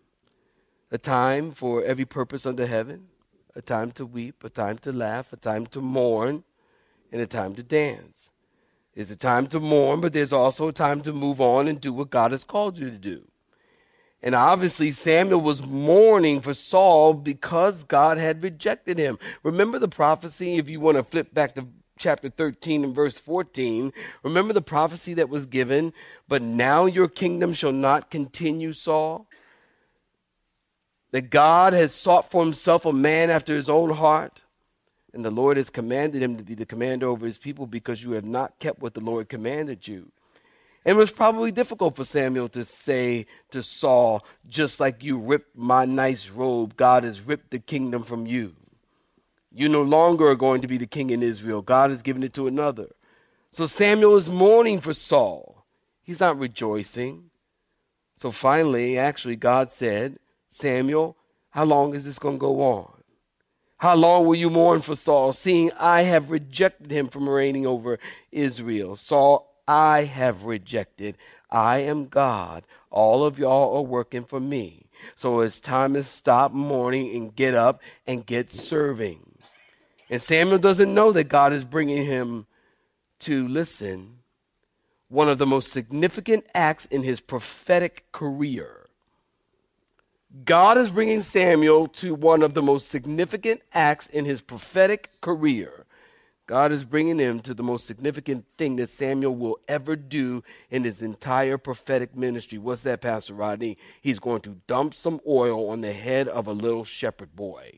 a 0.89 0.97
time 0.97 1.51
for 1.51 1.83
every 1.83 2.05
purpose 2.05 2.45
under 2.45 2.65
heaven, 2.65 3.07
a 3.55 3.61
time 3.61 3.91
to 3.91 4.05
weep, 4.05 4.43
a 4.43 4.49
time 4.49 4.77
to 4.79 4.91
laugh, 4.91 5.33
a 5.33 5.38
time 5.38 5.67
to 5.67 5.81
mourn, 5.81 6.43
and 7.11 7.21
a 7.21 7.27
time 7.27 7.53
to 7.55 7.63
dance. 7.63 8.29
There's 8.96 9.12
a 9.12 9.15
time 9.15 9.48
to 9.48 9.60
mourn, 9.60 10.01
but 10.01 10.13
there's 10.13 10.34
also 10.34 10.67
a 10.67 10.74
time 10.74 11.01
to 11.01 11.13
move 11.13 11.39
on 11.39 11.67
and 11.67 11.79
do 11.79 11.93
what 11.93 12.10
God 12.10 12.31
has 12.31 12.43
called 12.43 12.77
you 12.77 12.89
to 12.89 12.98
do. 12.98 13.25
And 14.22 14.36
obviously, 14.36 14.91
Samuel 14.91 15.39
was 15.39 15.63
mourning 15.65 16.41
for 16.41 16.53
Saul 16.53 17.13
because 17.13 17.86
God 17.86 18.17
had 18.17 18.43
rejected 18.43 18.98
him. 18.98 19.17
Remember 19.43 19.79
the 19.79 19.88
prophecy, 19.88 20.58
if 20.58 20.67
you 20.67 20.79
want 20.81 20.98
to 20.98 21.03
flip 21.03 21.34
back 21.34 21.55
to 21.55 21.67
chapter 22.00 22.29
13 22.29 22.84
and 22.84 22.96
verse 22.96 23.19
14. 23.19 23.93
Remember 24.24 24.53
the 24.53 24.62
prophecy 24.62 25.13
that 25.13 25.29
was 25.29 25.46
given, 25.46 25.93
but 26.27 26.41
now 26.41 26.86
your 26.86 27.08
kingdom 27.08 27.53
shall 27.53 27.74
not 27.74 28.10
continue, 28.10 28.74
Saul? 28.74 29.27
That 31.12 31.29
God 31.29 31.74
has 31.74 31.93
sought 31.93 32.31
for 32.31 32.43
himself 32.43 32.86
a 32.86 32.93
man 32.93 33.29
after 33.29 33.53
his 33.53 33.69
own 33.69 33.91
heart, 33.91 34.43
and 35.13 35.25
the 35.25 35.31
Lord 35.31 35.57
has 35.57 35.69
commanded 35.69 36.21
him 36.21 36.35
to 36.35 36.43
be 36.43 36.53
the 36.55 36.65
commander 36.65 37.07
over 37.07 37.25
his 37.25 37.37
people 37.37 37.65
because 37.65 38.03
you 38.03 38.11
have 38.11 38.25
not 38.25 38.59
kept 38.59 38.81
what 38.81 38.93
the 38.93 38.99
Lord 38.99 39.29
commanded 39.29 39.87
you. 39.87 40.11
And 40.85 40.95
it 40.95 40.99
was 40.99 41.11
probably 41.11 41.51
difficult 41.51 41.95
for 41.95 42.05
Samuel 42.05 42.47
to 42.49 42.63
say 42.63 43.25
to 43.51 43.61
Saul, 43.61 44.25
just 44.47 44.79
like 44.79 45.03
you 45.03 45.17
ripped 45.17 45.57
my 45.57 45.85
nice 45.85 46.29
robe, 46.29 46.77
God 46.77 47.03
has 47.03 47.21
ripped 47.21 47.51
the 47.51 47.59
kingdom 47.59 48.03
from 48.03 48.25
you. 48.25 48.55
You 49.51 49.67
no 49.67 49.81
longer 49.81 50.29
are 50.29 50.35
going 50.35 50.61
to 50.61 50.67
be 50.67 50.77
the 50.77 50.87
king 50.87 51.09
in 51.09 51.23
Israel. 51.23 51.61
God 51.61 51.89
has 51.89 52.01
given 52.01 52.23
it 52.23 52.33
to 52.33 52.47
another. 52.47 52.87
So 53.51 53.65
Samuel 53.65 54.15
is 54.15 54.29
mourning 54.29 54.79
for 54.79 54.93
Saul. 54.93 55.65
He's 56.01 56.19
not 56.19 56.39
rejoicing. 56.39 57.29
So 58.15 58.31
finally, 58.31 58.97
actually, 58.97 59.35
God 59.35 59.71
said, 59.71 60.19
Samuel, 60.49 61.17
how 61.49 61.65
long 61.65 61.93
is 61.93 62.05
this 62.05 62.19
going 62.19 62.35
to 62.35 62.39
go 62.39 62.61
on? 62.61 62.98
How 63.79 63.95
long 63.95 64.25
will 64.25 64.36
you 64.36 64.50
mourn 64.50 64.81
for 64.81 64.95
Saul, 64.95 65.31
seeing 65.31 65.71
I 65.71 66.03
have 66.03 66.31
rejected 66.31 66.91
him 66.91 67.07
from 67.07 67.29
reigning 67.29 67.65
over 67.65 67.98
Israel? 68.29 68.98
Saul, 68.98 69.50
I 69.67 70.03
have 70.03 70.43
rejected. 70.43 71.17
I 71.50 71.79
am 71.79 72.07
God. 72.07 72.65
All 72.91 73.25
of 73.25 73.39
y'all 73.39 73.77
are 73.77 73.81
working 73.81 74.25
for 74.25 74.39
me. 74.41 74.88
So 75.15 75.39
it's 75.39 75.62
time 75.62 75.93
to 75.93 76.03
stop 76.03 76.51
mourning 76.51 77.15
and 77.15 77.33
get 77.33 77.53
up 77.53 77.81
and 78.05 78.25
get 78.25 78.51
serving. 78.51 79.38
And 80.09 80.21
Samuel 80.21 80.57
doesn't 80.57 80.93
know 80.93 81.13
that 81.13 81.25
God 81.25 81.53
is 81.53 81.63
bringing 81.63 82.05
him 82.05 82.48
to 83.19 83.48
listen, 83.48 84.17
one 85.07 85.29
of 85.29 85.38
the 85.38 85.45
most 85.45 85.71
significant 85.71 86.45
acts 86.53 86.86
in 86.86 87.03
his 87.03 87.21
prophetic 87.21 88.12
career. 88.12 88.78
God 90.45 90.77
is 90.77 90.91
bringing 90.91 91.21
Samuel 91.21 91.88
to 91.88 92.13
one 92.13 92.43
of 92.43 92.53
the 92.53 92.62
most 92.62 92.89
significant 92.89 93.62
acts 93.74 94.07
in 94.07 94.25
his 94.25 94.41
prophetic 94.41 95.09
career. 95.21 95.86
God 96.45 96.71
is 96.71 96.86
bringing 96.86 97.19
him 97.19 97.39
to 97.41 97.53
the 97.53 97.63
most 97.63 97.86
significant 97.86 98.45
thing 98.57 98.75
that 98.77 98.89
Samuel 98.89 99.36
will 99.36 99.59
ever 99.67 99.95
do 99.95 100.43
in 100.69 100.83
his 100.83 101.01
entire 101.01 101.57
prophetic 101.57 102.15
ministry. 102.15 102.57
What's 102.57 102.81
that, 102.81 103.01
Pastor 103.01 103.36
Rodney? 103.36 103.77
He's 104.01 104.19
going 104.19 104.41
to 104.41 104.57
dump 104.65 104.93
some 104.93 105.19
oil 105.27 105.69
on 105.69 105.81
the 105.81 105.93
head 105.93 106.27
of 106.27 106.48
a 106.48 106.53
little 106.53 106.83
shepherd 106.83 107.36
boy. 107.36 107.77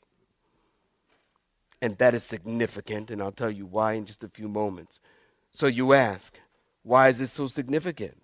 And 1.81 1.97
that 1.97 2.13
is 2.13 2.23
significant, 2.23 3.11
and 3.11 3.21
I'll 3.21 3.31
tell 3.31 3.51
you 3.51 3.65
why 3.65 3.93
in 3.93 4.05
just 4.05 4.23
a 4.23 4.29
few 4.29 4.47
moments. 4.47 4.99
So 5.51 5.67
you 5.67 5.93
ask, 5.93 6.39
why 6.83 7.09
is 7.09 7.17
this 7.17 7.31
so 7.31 7.47
significant? 7.47 8.20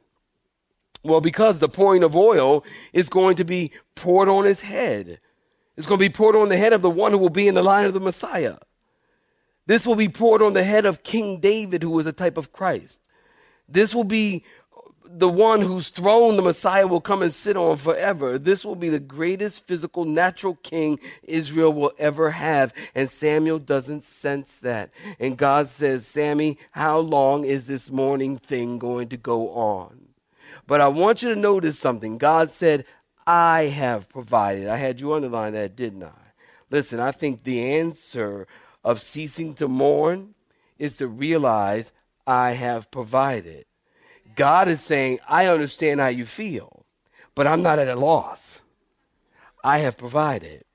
Well, 1.03 1.21
because 1.21 1.59
the 1.59 1.69
pouring 1.69 2.03
of 2.03 2.15
oil 2.15 2.63
is 2.93 3.09
going 3.09 3.35
to 3.37 3.43
be 3.43 3.71
poured 3.95 4.29
on 4.29 4.45
his 4.45 4.61
head. 4.61 5.19
It's 5.75 5.85
going 5.85 5.99
to 5.99 6.05
be 6.05 6.13
poured 6.13 6.35
on 6.35 6.49
the 6.49 6.57
head 6.57 6.73
of 6.73 6.81
the 6.81 6.89
one 6.89 7.11
who 7.11 7.17
will 7.17 7.29
be 7.29 7.47
in 7.47 7.55
the 7.55 7.63
line 7.63 7.85
of 7.85 7.93
the 7.93 7.99
Messiah. 7.99 8.57
This 9.67 9.85
will 9.85 9.95
be 9.95 10.09
poured 10.09 10.41
on 10.41 10.53
the 10.53 10.63
head 10.63 10.85
of 10.85 11.03
King 11.03 11.39
David, 11.39 11.83
who 11.83 11.99
is 11.99 12.07
a 12.07 12.13
type 12.13 12.37
of 12.37 12.51
Christ. 12.51 13.01
This 13.67 13.93
will 13.93 14.05
be 14.05 14.43
the 15.09 15.29
one 15.29 15.61
whose 15.61 15.89
throne 15.89 16.35
the 16.35 16.41
Messiah 16.41 16.87
will 16.87 17.01
come 17.01 17.21
and 17.21 17.31
sit 17.31 17.57
on 17.57 17.77
forever. 17.77 18.37
This 18.37 18.65
will 18.65 18.75
be 18.75 18.89
the 18.89 18.99
greatest 18.99 19.65
physical, 19.65 20.05
natural 20.05 20.55
king 20.55 20.99
Israel 21.23 21.73
will 21.73 21.91
ever 21.97 22.31
have. 22.31 22.73
And 22.95 23.09
Samuel 23.09 23.59
doesn't 23.59 24.03
sense 24.03 24.57
that. 24.57 24.91
And 25.19 25.37
God 25.37 25.67
says, 25.67 26.05
Sammy, 26.05 26.57
how 26.71 26.99
long 26.99 27.45
is 27.45 27.67
this 27.67 27.89
mourning 27.89 28.37
thing 28.37 28.77
going 28.77 29.09
to 29.09 29.17
go 29.17 29.49
on? 29.51 30.06
But 30.67 30.81
I 30.81 30.89
want 30.89 31.23
you 31.23 31.33
to 31.33 31.39
notice 31.39 31.79
something. 31.79 32.17
God 32.17 32.49
said, 32.49 32.85
I 33.25 33.63
have 33.63 34.09
provided. 34.09 34.67
I 34.67 34.75
had 34.75 35.01
you 35.01 35.13
underline 35.13 35.53
that, 35.53 35.75
didn't 35.75 36.03
I? 36.03 36.11
Listen, 36.69 36.99
I 36.99 37.11
think 37.11 37.43
the 37.43 37.73
answer 37.73 38.47
of 38.83 39.01
ceasing 39.01 39.53
to 39.55 39.67
mourn 39.67 40.35
is 40.77 40.97
to 40.97 41.07
realize 41.07 41.91
I 42.25 42.51
have 42.51 42.91
provided. 42.91 43.65
God 44.35 44.67
is 44.67 44.81
saying, 44.81 45.19
I 45.27 45.47
understand 45.47 45.99
how 45.99 46.07
you 46.07 46.25
feel, 46.25 46.85
but 47.33 47.47
I'm 47.47 47.63
not 47.63 47.79
at 47.79 47.87
a 47.87 47.95
loss. 47.95 48.61
I 49.63 49.79
have 49.79 49.97
provided. 49.97 50.65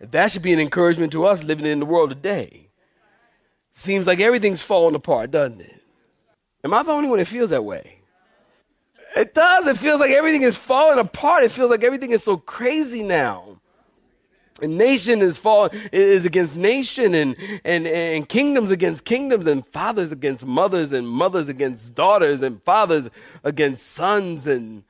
That 0.00 0.30
should 0.30 0.42
be 0.42 0.52
an 0.52 0.60
encouragement 0.60 1.12
to 1.12 1.24
us 1.24 1.44
living 1.44 1.66
in 1.66 1.78
the 1.78 1.86
world 1.86 2.10
today. 2.10 2.68
Seems 3.72 4.06
like 4.06 4.20
everything's 4.20 4.62
falling 4.62 4.94
apart, 4.94 5.30
doesn't 5.30 5.60
it? 5.60 5.82
Am 6.62 6.74
I 6.74 6.82
the 6.82 6.92
only 6.92 7.08
one 7.08 7.18
that 7.18 7.26
feels 7.26 7.50
that 7.50 7.64
way? 7.64 8.00
It 9.16 9.34
does. 9.34 9.66
It 9.66 9.78
feels 9.78 10.00
like 10.00 10.10
everything 10.10 10.42
is 10.42 10.56
falling 10.56 10.98
apart. 10.98 11.44
It 11.44 11.50
feels 11.50 11.70
like 11.70 11.84
everything 11.84 12.10
is 12.10 12.24
so 12.24 12.36
crazy 12.36 13.02
now. 13.02 13.60
And 14.62 14.78
nation 14.78 15.20
is 15.20 15.36
fall 15.36 15.68
is 15.92 16.24
against 16.24 16.56
nation 16.56 17.14
and, 17.14 17.36
and, 17.64 17.86
and 17.88 18.28
kingdoms 18.28 18.70
against 18.70 19.04
kingdoms 19.04 19.48
and 19.48 19.66
fathers 19.66 20.12
against 20.12 20.44
mothers 20.46 20.92
and 20.92 21.08
mothers 21.08 21.48
against 21.48 21.94
daughters 21.96 22.40
and 22.40 22.62
fathers 22.62 23.10
against 23.42 23.84
sons 23.84 24.46
and 24.46 24.84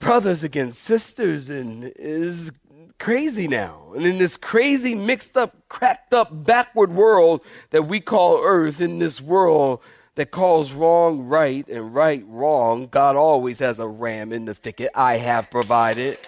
brothers 0.00 0.42
against 0.42 0.82
sisters 0.82 1.48
and 1.48 1.92
is 1.96 2.50
crazy 2.98 3.46
now. 3.46 3.92
And 3.94 4.04
in 4.04 4.18
this 4.18 4.36
crazy 4.36 4.96
mixed 4.96 5.36
up, 5.36 5.54
cracked 5.68 6.12
up, 6.12 6.28
backward 6.44 6.92
world 6.92 7.44
that 7.70 7.86
we 7.86 8.00
call 8.00 8.40
earth, 8.42 8.80
in 8.80 8.98
this 8.98 9.20
world 9.20 9.80
that 10.14 10.30
calls 10.30 10.72
wrong 10.72 11.26
right 11.26 11.66
and 11.68 11.94
right 11.94 12.24
wrong, 12.26 12.88
God 12.90 13.16
always 13.16 13.58
has 13.60 13.78
a 13.78 13.88
ram 13.88 14.32
in 14.32 14.44
the 14.44 14.54
thicket. 14.54 14.90
I 14.94 15.16
have 15.16 15.50
provided. 15.50 16.18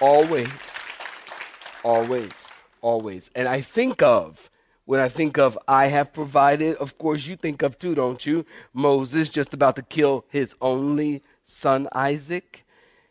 Always. 0.00 0.78
Always. 1.84 2.62
Always. 2.80 3.30
And 3.34 3.48
I 3.48 3.60
think 3.60 4.02
of, 4.02 4.50
when 4.84 5.00
I 5.00 5.08
think 5.08 5.38
of 5.38 5.58
I 5.68 5.88
have 5.88 6.12
provided, 6.12 6.76
of 6.76 6.98
course 6.98 7.26
you 7.26 7.36
think 7.36 7.62
of 7.62 7.78
too, 7.78 7.94
don't 7.94 8.24
you? 8.24 8.44
Moses 8.72 9.28
just 9.28 9.54
about 9.54 9.76
to 9.76 9.82
kill 9.82 10.24
his 10.28 10.54
only 10.60 11.22
son 11.44 11.88
Isaac. 11.92 12.64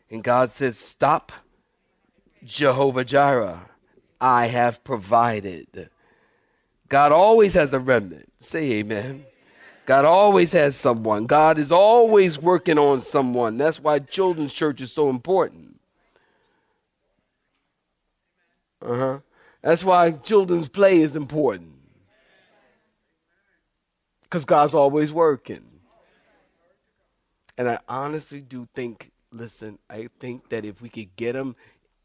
And 0.10 0.24
God 0.24 0.50
says, 0.50 0.78
Stop, 0.78 1.32
Jehovah 2.44 3.06
Jireh. 3.06 3.70
I 4.20 4.48
have 4.48 4.84
provided. 4.84 5.90
God 6.90 7.12
always 7.12 7.54
has 7.54 7.74
a 7.74 7.80
remnant. 7.80 8.32
Say 8.40 8.74
amen. 8.74 9.26
God 9.86 10.06
always 10.06 10.52
has 10.52 10.76
someone. 10.76 11.26
God 11.26 11.58
is 11.58 11.72
always 11.72 12.38
working 12.40 12.78
on 12.78 13.02
someone. 13.02 13.58
That's 13.58 13.80
why 13.80 14.00
children's 14.00 14.54
church 14.54 14.82
is 14.82 14.92
so 14.92 15.10
important. 15.10 15.80
Uh 18.82 18.96
huh. 18.96 19.20
That's 19.62 19.84
why 19.84 20.12
children's 20.12 20.70
play 20.70 21.00
is 21.02 21.16
important. 21.16 21.74
Because 24.24 24.46
God's 24.46 24.76
always 24.76 25.12
working. 25.12 25.64
And 27.58 27.70
I 27.70 27.80
honestly 27.88 28.42
do 28.42 28.68
think, 28.76 29.12
listen, 29.32 29.80
I 29.90 30.10
think 30.20 30.50
that 30.50 30.64
if 30.64 30.82
we 30.82 30.90
could 30.90 31.16
get 31.16 31.34
them 31.34 31.56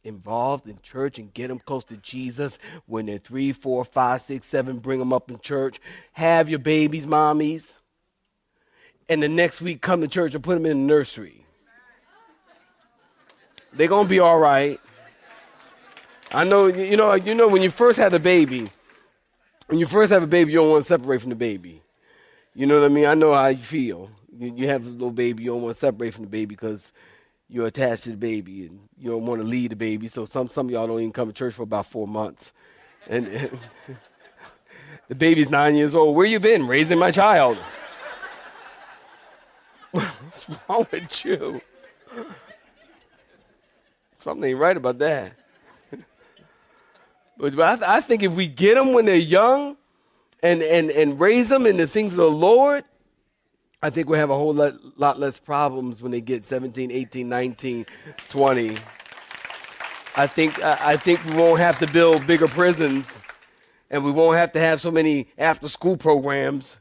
involved 0.04 0.68
in 0.68 0.78
church 0.82 1.18
and 1.18 1.32
get 1.32 1.48
them 1.48 1.58
close 1.58 1.84
to 1.84 1.96
Jesus 1.96 2.58
when 2.86 3.06
they're 3.06 3.18
three, 3.18 3.52
four, 3.52 3.84
five, 3.84 4.20
six, 4.20 4.46
seven, 4.46 4.78
bring 4.78 4.98
them 4.98 5.12
up 5.12 5.30
in 5.30 5.38
church. 5.38 5.80
Have 6.12 6.48
your 6.48 6.58
babies, 6.58 7.06
mommies. 7.06 7.76
And 9.08 9.22
the 9.22 9.28
next 9.28 9.60
week 9.60 9.80
come 9.80 10.00
to 10.00 10.08
church 10.08 10.34
and 10.34 10.42
put 10.42 10.54
them 10.54 10.66
in 10.66 10.86
the 10.86 10.94
nursery. 10.94 11.44
They're 13.74 13.88
going 13.88 14.06
to 14.06 14.10
be 14.10 14.20
all 14.20 14.38
right. 14.38 14.80
I 16.30 16.44
know, 16.44 16.66
you 16.66 16.96
know, 16.96 17.14
you 17.14 17.34
know, 17.34 17.48
when 17.48 17.62
you 17.62 17.70
first 17.70 17.98
had 17.98 18.12
a 18.14 18.18
baby, 18.18 18.70
when 19.66 19.78
you 19.78 19.86
first 19.86 20.12
have 20.12 20.22
a 20.22 20.26
baby, 20.26 20.52
you 20.52 20.58
don't 20.58 20.70
want 20.70 20.82
to 20.82 20.88
separate 20.88 21.20
from 21.20 21.30
the 21.30 21.36
baby. 21.36 21.82
You 22.54 22.66
know 22.66 22.80
what 22.80 22.84
I 22.84 22.88
mean? 22.88 23.06
I 23.06 23.14
know 23.14 23.34
how 23.34 23.48
you 23.48 23.58
feel. 23.58 24.10
You, 24.38 24.52
you 24.54 24.68
have 24.68 24.86
a 24.86 24.88
little 24.88 25.10
baby, 25.10 25.44
you 25.44 25.50
don't 25.50 25.62
want 25.62 25.74
to 25.74 25.78
separate 25.78 26.14
from 26.14 26.24
the 26.24 26.30
baby 26.30 26.46
because 26.46 26.92
you're 27.52 27.66
attached 27.66 28.04
to 28.04 28.10
the 28.10 28.16
baby 28.16 28.66
and 28.66 28.80
you 28.98 29.10
don't 29.10 29.26
want 29.26 29.42
to 29.42 29.46
leave 29.46 29.70
the 29.70 29.76
baby. 29.76 30.08
So 30.08 30.24
some 30.24 30.48
some 30.48 30.66
of 30.66 30.72
y'all 30.72 30.86
don't 30.86 31.00
even 31.00 31.12
come 31.12 31.28
to 31.28 31.34
church 31.34 31.54
for 31.54 31.62
about 31.62 31.86
four 31.86 32.08
months, 32.08 32.52
and, 33.08 33.28
and 33.28 33.58
the 35.08 35.14
baby's 35.14 35.50
nine 35.50 35.76
years 35.76 35.94
old. 35.94 36.16
Where 36.16 36.24
you 36.24 36.40
been 36.40 36.66
raising 36.66 36.98
my 36.98 37.10
child? 37.10 37.58
What's 39.90 40.48
wrong 40.68 40.86
with 40.90 41.24
you? 41.24 41.60
Something 44.18 44.50
ain't 44.50 44.58
right 44.58 44.76
about 44.76 44.98
that. 44.98 45.32
but 47.36 47.60
I, 47.60 47.76
th- 47.76 47.88
I 47.88 48.00
think 48.00 48.22
if 48.22 48.32
we 48.32 48.46
get 48.46 48.76
them 48.76 48.94
when 48.94 49.04
they're 49.04 49.16
young 49.16 49.76
and, 50.42 50.62
and, 50.62 50.90
and 50.90 51.20
raise 51.20 51.50
them 51.50 51.66
in 51.66 51.76
the 51.76 51.86
things 51.86 52.12
of 52.12 52.18
the 52.18 52.30
Lord, 52.30 52.84
I 53.84 53.90
think 53.90 54.08
we'll 54.08 54.20
have 54.20 54.30
a 54.30 54.36
whole 54.36 54.54
lot, 54.54 54.74
lot 54.96 55.18
less 55.18 55.38
problems 55.38 56.02
when 56.02 56.12
they 56.12 56.20
get 56.20 56.44
17, 56.44 56.92
18, 56.92 57.28
19, 57.28 57.86
20. 58.28 58.76
I 60.14 60.26
think, 60.28 60.62
I 60.62 60.96
think 60.96 61.24
we 61.24 61.34
won't 61.34 61.58
have 61.58 61.80
to 61.80 61.88
build 61.88 62.24
bigger 62.24 62.46
prisons 62.46 63.18
and 63.90 64.04
we 64.04 64.12
won't 64.12 64.36
have 64.36 64.52
to 64.52 64.60
have 64.60 64.80
so 64.80 64.92
many 64.92 65.26
after 65.36 65.66
school 65.66 65.96
programs 65.96 66.78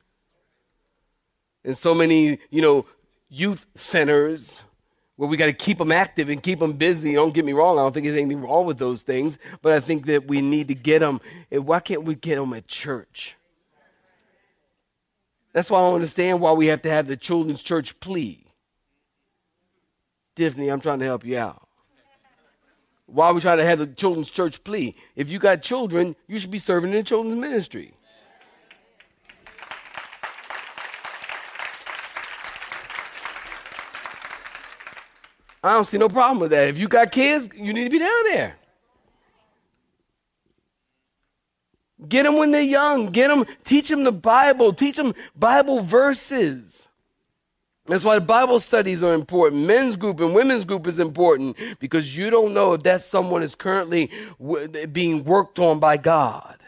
and 1.66 1.76
so 1.76 1.96
many, 1.96 2.38
you 2.52 2.62
know, 2.62 2.86
youth 3.30 3.66
centers 3.74 4.64
where 5.16 5.28
we 5.28 5.38
got 5.38 5.48
to 5.48 5.54
keep 5.54 5.80
them 5.80 5.92
active 5.92 6.30
and 6.30 6.44
keep 6.44 6.60
them 6.60 6.74
busy. 6.74 7.14
Don't 7.14 7.34
get 7.34 7.46
me 7.46 7.54
wrong. 7.54 7.80
I 7.80 7.82
don't 7.82 7.94
think 7.94 8.06
there's 8.06 8.18
anything 8.18 8.42
wrong 8.42 8.68
with 8.68 8.78
those 8.78 9.02
things, 9.02 9.40
but 9.64 9.74
I 9.74 9.80
think 9.80 10.06
that 10.06 10.28
we 10.28 10.40
need 10.42 10.68
to 10.68 10.76
get 10.76 11.00
them. 11.00 11.20
Why 11.50 11.80
can't 11.80 12.04
we 12.04 12.14
get 12.14 12.36
them 12.36 12.54
at 12.54 12.68
church? 12.68 13.38
That's 15.54 15.70
why 15.70 15.80
I 15.80 15.82
don't 15.82 15.96
understand 15.96 16.40
why 16.40 16.54
we 16.54 16.68
have 16.68 16.82
to 16.84 16.90
have 16.90 17.08
the 17.08 17.18
children's 17.18 17.62
church 17.62 18.00
plea. 18.00 18.46
Tiffany, 20.36 20.70
I'm 20.70 20.80
trying 20.80 21.00
to 21.00 21.06
help 21.06 21.26
you 21.26 21.38
out. 21.38 21.68
Why 23.06 23.28
are 23.28 23.34
we 23.34 23.42
trying 23.42 23.58
to 23.58 23.66
have 23.66 23.80
the 23.80 23.88
children's 23.88 24.30
church 24.30 24.64
plea? 24.64 24.96
If 25.16 25.30
you 25.30 25.40
got 25.40 25.62
children, 25.62 26.16
you 26.28 26.40
should 26.40 26.52
be 26.52 26.60
serving 26.60 26.92
in 26.92 26.98
the 26.98 27.04
children's 27.04 27.38
ministry. 27.38 27.94
I 35.64 35.74
don't 35.74 35.84
see 35.84 35.98
no 35.98 36.10
problem 36.10 36.40
with 36.40 36.52
that. 36.52 36.70
If 36.70 36.80
you 36.80 36.88
got 36.88 37.12
kids, 37.12 37.50
you 37.54 37.74
need 37.74 37.84
to 37.84 37.90
be 37.90 38.00
down 38.00 38.24
there. 38.24 38.56
Get 42.08 42.24
them 42.24 42.38
when 42.38 42.52
they're 42.52 42.62
young. 42.62 43.08
Get 43.08 43.28
them, 43.28 43.46
teach 43.64 43.90
them 43.90 44.04
the 44.04 44.12
Bible. 44.12 44.74
Teach 44.74 44.98
them 44.98 45.14
Bible 45.36 45.82
verses. 45.82 46.88
That's 47.86 48.04
why 48.04 48.20
Bible 48.20 48.60
studies 48.60 49.04
are 49.04 49.14
important. 49.14 49.66
Men's 49.66 49.96
group 49.98 50.20
and 50.20 50.34
women's 50.34 50.66
group 50.66 50.88
is 50.88 51.00
important 51.00 51.58
because 51.80 52.16
you 52.16 52.30
don't 52.30 52.54
know 52.54 52.74
if 52.74 52.84
that 52.84 53.02
someone 53.02 53.44
is 53.44 53.56
currently 53.56 54.10
being 54.92 55.24
worked 55.24 55.60
on 55.60 55.80
by 55.80 55.98
God. 55.98 56.61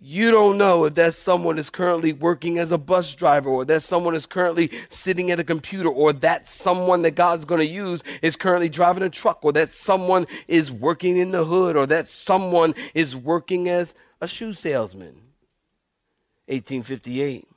You 0.00 0.30
don't 0.30 0.58
know 0.58 0.84
if 0.84 0.94
that 0.94 1.14
someone 1.14 1.58
is 1.58 1.70
currently 1.70 2.12
working 2.12 2.58
as 2.58 2.72
a 2.72 2.78
bus 2.78 3.14
driver 3.14 3.48
or 3.48 3.64
that 3.64 3.82
someone 3.82 4.14
is 4.14 4.26
currently 4.26 4.70
sitting 4.90 5.30
at 5.30 5.40
a 5.40 5.44
computer 5.44 5.88
or 5.88 6.12
that 6.12 6.46
someone 6.46 7.02
that 7.02 7.12
God's 7.12 7.44
going 7.44 7.60
to 7.60 7.66
use 7.66 8.02
is 8.20 8.36
currently 8.36 8.68
driving 8.68 9.02
a 9.02 9.08
truck 9.08 9.38
or 9.42 9.52
that 9.52 9.70
someone 9.70 10.26
is 10.46 10.70
working 10.70 11.16
in 11.16 11.30
the 11.30 11.44
hood 11.44 11.74
or 11.76 11.86
that 11.86 12.06
someone 12.06 12.74
is 12.92 13.16
working 13.16 13.68
as 13.68 13.94
a 14.20 14.28
shoe 14.28 14.52
salesman. 14.52 15.22
1858, 16.46 17.48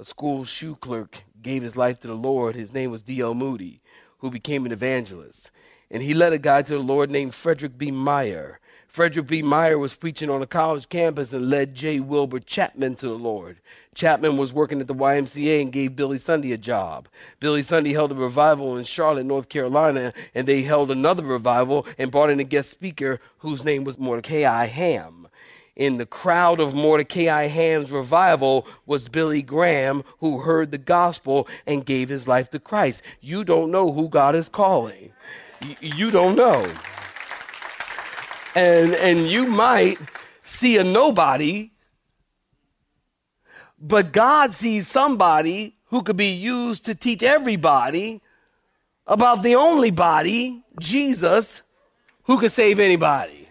a 0.00 0.04
school 0.04 0.44
shoe 0.44 0.74
clerk 0.74 1.24
gave 1.40 1.62
his 1.62 1.76
life 1.76 2.00
to 2.00 2.08
the 2.08 2.14
Lord. 2.14 2.56
His 2.56 2.74
name 2.74 2.90
was 2.90 3.02
D.L. 3.02 3.34
Moody, 3.34 3.80
who 4.18 4.30
became 4.30 4.66
an 4.66 4.72
evangelist. 4.72 5.50
And 5.90 6.02
he 6.02 6.14
led 6.14 6.32
a 6.32 6.38
guy 6.38 6.62
to 6.62 6.72
the 6.72 6.80
Lord 6.80 7.10
named 7.10 7.34
Frederick 7.34 7.78
B. 7.78 7.90
Meyer. 7.90 8.58
Frederick 8.90 9.28
B. 9.28 9.40
Meyer 9.40 9.78
was 9.78 9.94
preaching 9.94 10.28
on 10.28 10.42
a 10.42 10.48
college 10.48 10.88
campus 10.88 11.32
and 11.32 11.48
led 11.48 11.76
J. 11.76 12.00
Wilbur 12.00 12.40
Chapman 12.40 12.96
to 12.96 13.06
the 13.06 13.14
Lord. 13.14 13.60
Chapman 13.94 14.36
was 14.36 14.52
working 14.52 14.80
at 14.80 14.88
the 14.88 14.94
YMCA 14.96 15.62
and 15.62 15.72
gave 15.72 15.94
Billy 15.94 16.18
Sunday 16.18 16.50
a 16.50 16.58
job. 16.58 17.06
Billy 17.38 17.62
Sunday 17.62 17.92
held 17.92 18.10
a 18.10 18.16
revival 18.16 18.76
in 18.76 18.82
Charlotte, 18.82 19.26
North 19.26 19.48
Carolina, 19.48 20.12
and 20.34 20.48
they 20.48 20.62
held 20.62 20.90
another 20.90 21.22
revival 21.22 21.86
and 21.98 22.10
brought 22.10 22.30
in 22.30 22.40
a 22.40 22.44
guest 22.44 22.68
speaker 22.68 23.20
whose 23.38 23.64
name 23.64 23.84
was 23.84 23.96
Mordecai 23.96 24.66
Ham. 24.66 25.28
In 25.76 25.98
the 25.98 26.04
crowd 26.04 26.58
of 26.58 26.74
Mordecai 26.74 27.46
Ham's 27.46 27.92
revival 27.92 28.66
was 28.86 29.08
Billy 29.08 29.40
Graham, 29.40 30.02
who 30.18 30.40
heard 30.40 30.72
the 30.72 30.78
gospel 30.78 31.46
and 31.64 31.86
gave 31.86 32.08
his 32.08 32.26
life 32.26 32.50
to 32.50 32.58
Christ. 32.58 33.02
You 33.20 33.44
don't 33.44 33.70
know 33.70 33.92
who 33.92 34.08
God 34.08 34.34
is 34.34 34.48
calling. 34.48 35.12
You 35.80 36.10
don't 36.10 36.34
know 36.34 36.66
and 38.54 38.94
and 38.94 39.28
you 39.28 39.46
might 39.46 39.98
see 40.42 40.76
a 40.78 40.84
nobody 40.84 41.70
but 43.80 44.12
God 44.12 44.52
sees 44.52 44.86
somebody 44.86 45.76
who 45.86 46.02
could 46.02 46.16
be 46.16 46.32
used 46.32 46.84
to 46.84 46.94
teach 46.94 47.22
everybody 47.22 48.20
about 49.06 49.42
the 49.42 49.56
only 49.56 49.90
body, 49.90 50.62
Jesus, 50.78 51.62
who 52.24 52.38
could 52.38 52.52
save 52.52 52.78
anybody. 52.78 53.48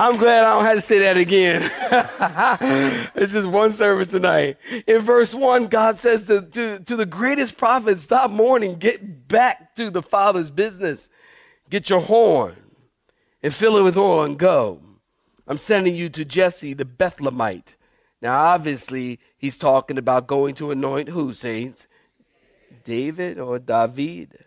I'm 0.00 0.16
glad 0.16 0.44
I 0.44 0.54
don't 0.54 0.64
have 0.64 0.76
to 0.76 0.80
say 0.80 1.00
that 1.00 1.18
again. 1.18 1.60
it's 3.14 3.32
just 3.32 3.46
one 3.46 3.70
service 3.70 4.08
tonight. 4.08 4.56
In 4.86 5.00
verse 5.00 5.34
1, 5.34 5.66
God 5.66 5.98
says 5.98 6.26
to, 6.28 6.40
to, 6.40 6.78
to 6.78 6.96
the 6.96 7.04
greatest 7.04 7.58
prophet, 7.58 7.98
stop 7.98 8.30
mourning, 8.30 8.76
get 8.76 9.28
back 9.28 9.74
to 9.74 9.90
the 9.90 10.00
Father's 10.00 10.50
business. 10.50 11.10
Get 11.68 11.90
your 11.90 12.00
horn 12.00 12.56
and 13.42 13.54
fill 13.54 13.76
it 13.76 13.82
with 13.82 13.98
oil 13.98 14.22
and 14.22 14.38
go. 14.38 14.80
I'm 15.46 15.58
sending 15.58 15.94
you 15.94 16.08
to 16.08 16.24
Jesse 16.24 16.72
the 16.72 16.86
Bethlehemite. 16.86 17.74
Now, 18.22 18.38
obviously, 18.54 19.20
he's 19.36 19.58
talking 19.58 19.98
about 19.98 20.26
going 20.26 20.54
to 20.54 20.70
anoint 20.70 21.10
who, 21.10 21.34
saints? 21.34 21.86
David 22.84 23.38
or 23.38 23.58
David? 23.58 24.46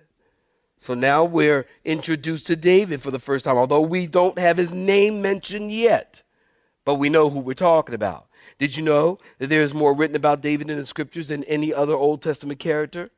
So 0.84 0.96
now 0.96 1.24
we're 1.24 1.66
introduced 1.86 2.46
to 2.48 2.58
David 2.58 3.02
for 3.02 3.10
the 3.10 3.18
first 3.18 3.46
time, 3.46 3.56
although 3.56 3.80
we 3.80 4.06
don't 4.06 4.38
have 4.38 4.58
his 4.58 4.74
name 4.74 5.22
mentioned 5.22 5.72
yet, 5.72 6.24
but 6.84 6.96
we 6.96 7.08
know 7.08 7.30
who 7.30 7.40
we're 7.40 7.54
talking 7.54 7.96
about. 7.96 8.28
Did 8.60 8.76
you 8.76 8.84
know 8.84 9.18
that 9.38 9.48
there 9.48 9.62
is 9.62 9.74
more 9.74 9.94
written 9.94 10.18
about 10.18 10.42
David 10.42 10.70
in 10.70 10.78
the 10.78 10.86
scriptures 10.86 11.30
than 11.30 11.46
any 11.46 11.74
other 11.74 11.94
Old 11.94 12.22
Testament 12.22 12.60
character? 12.60 13.12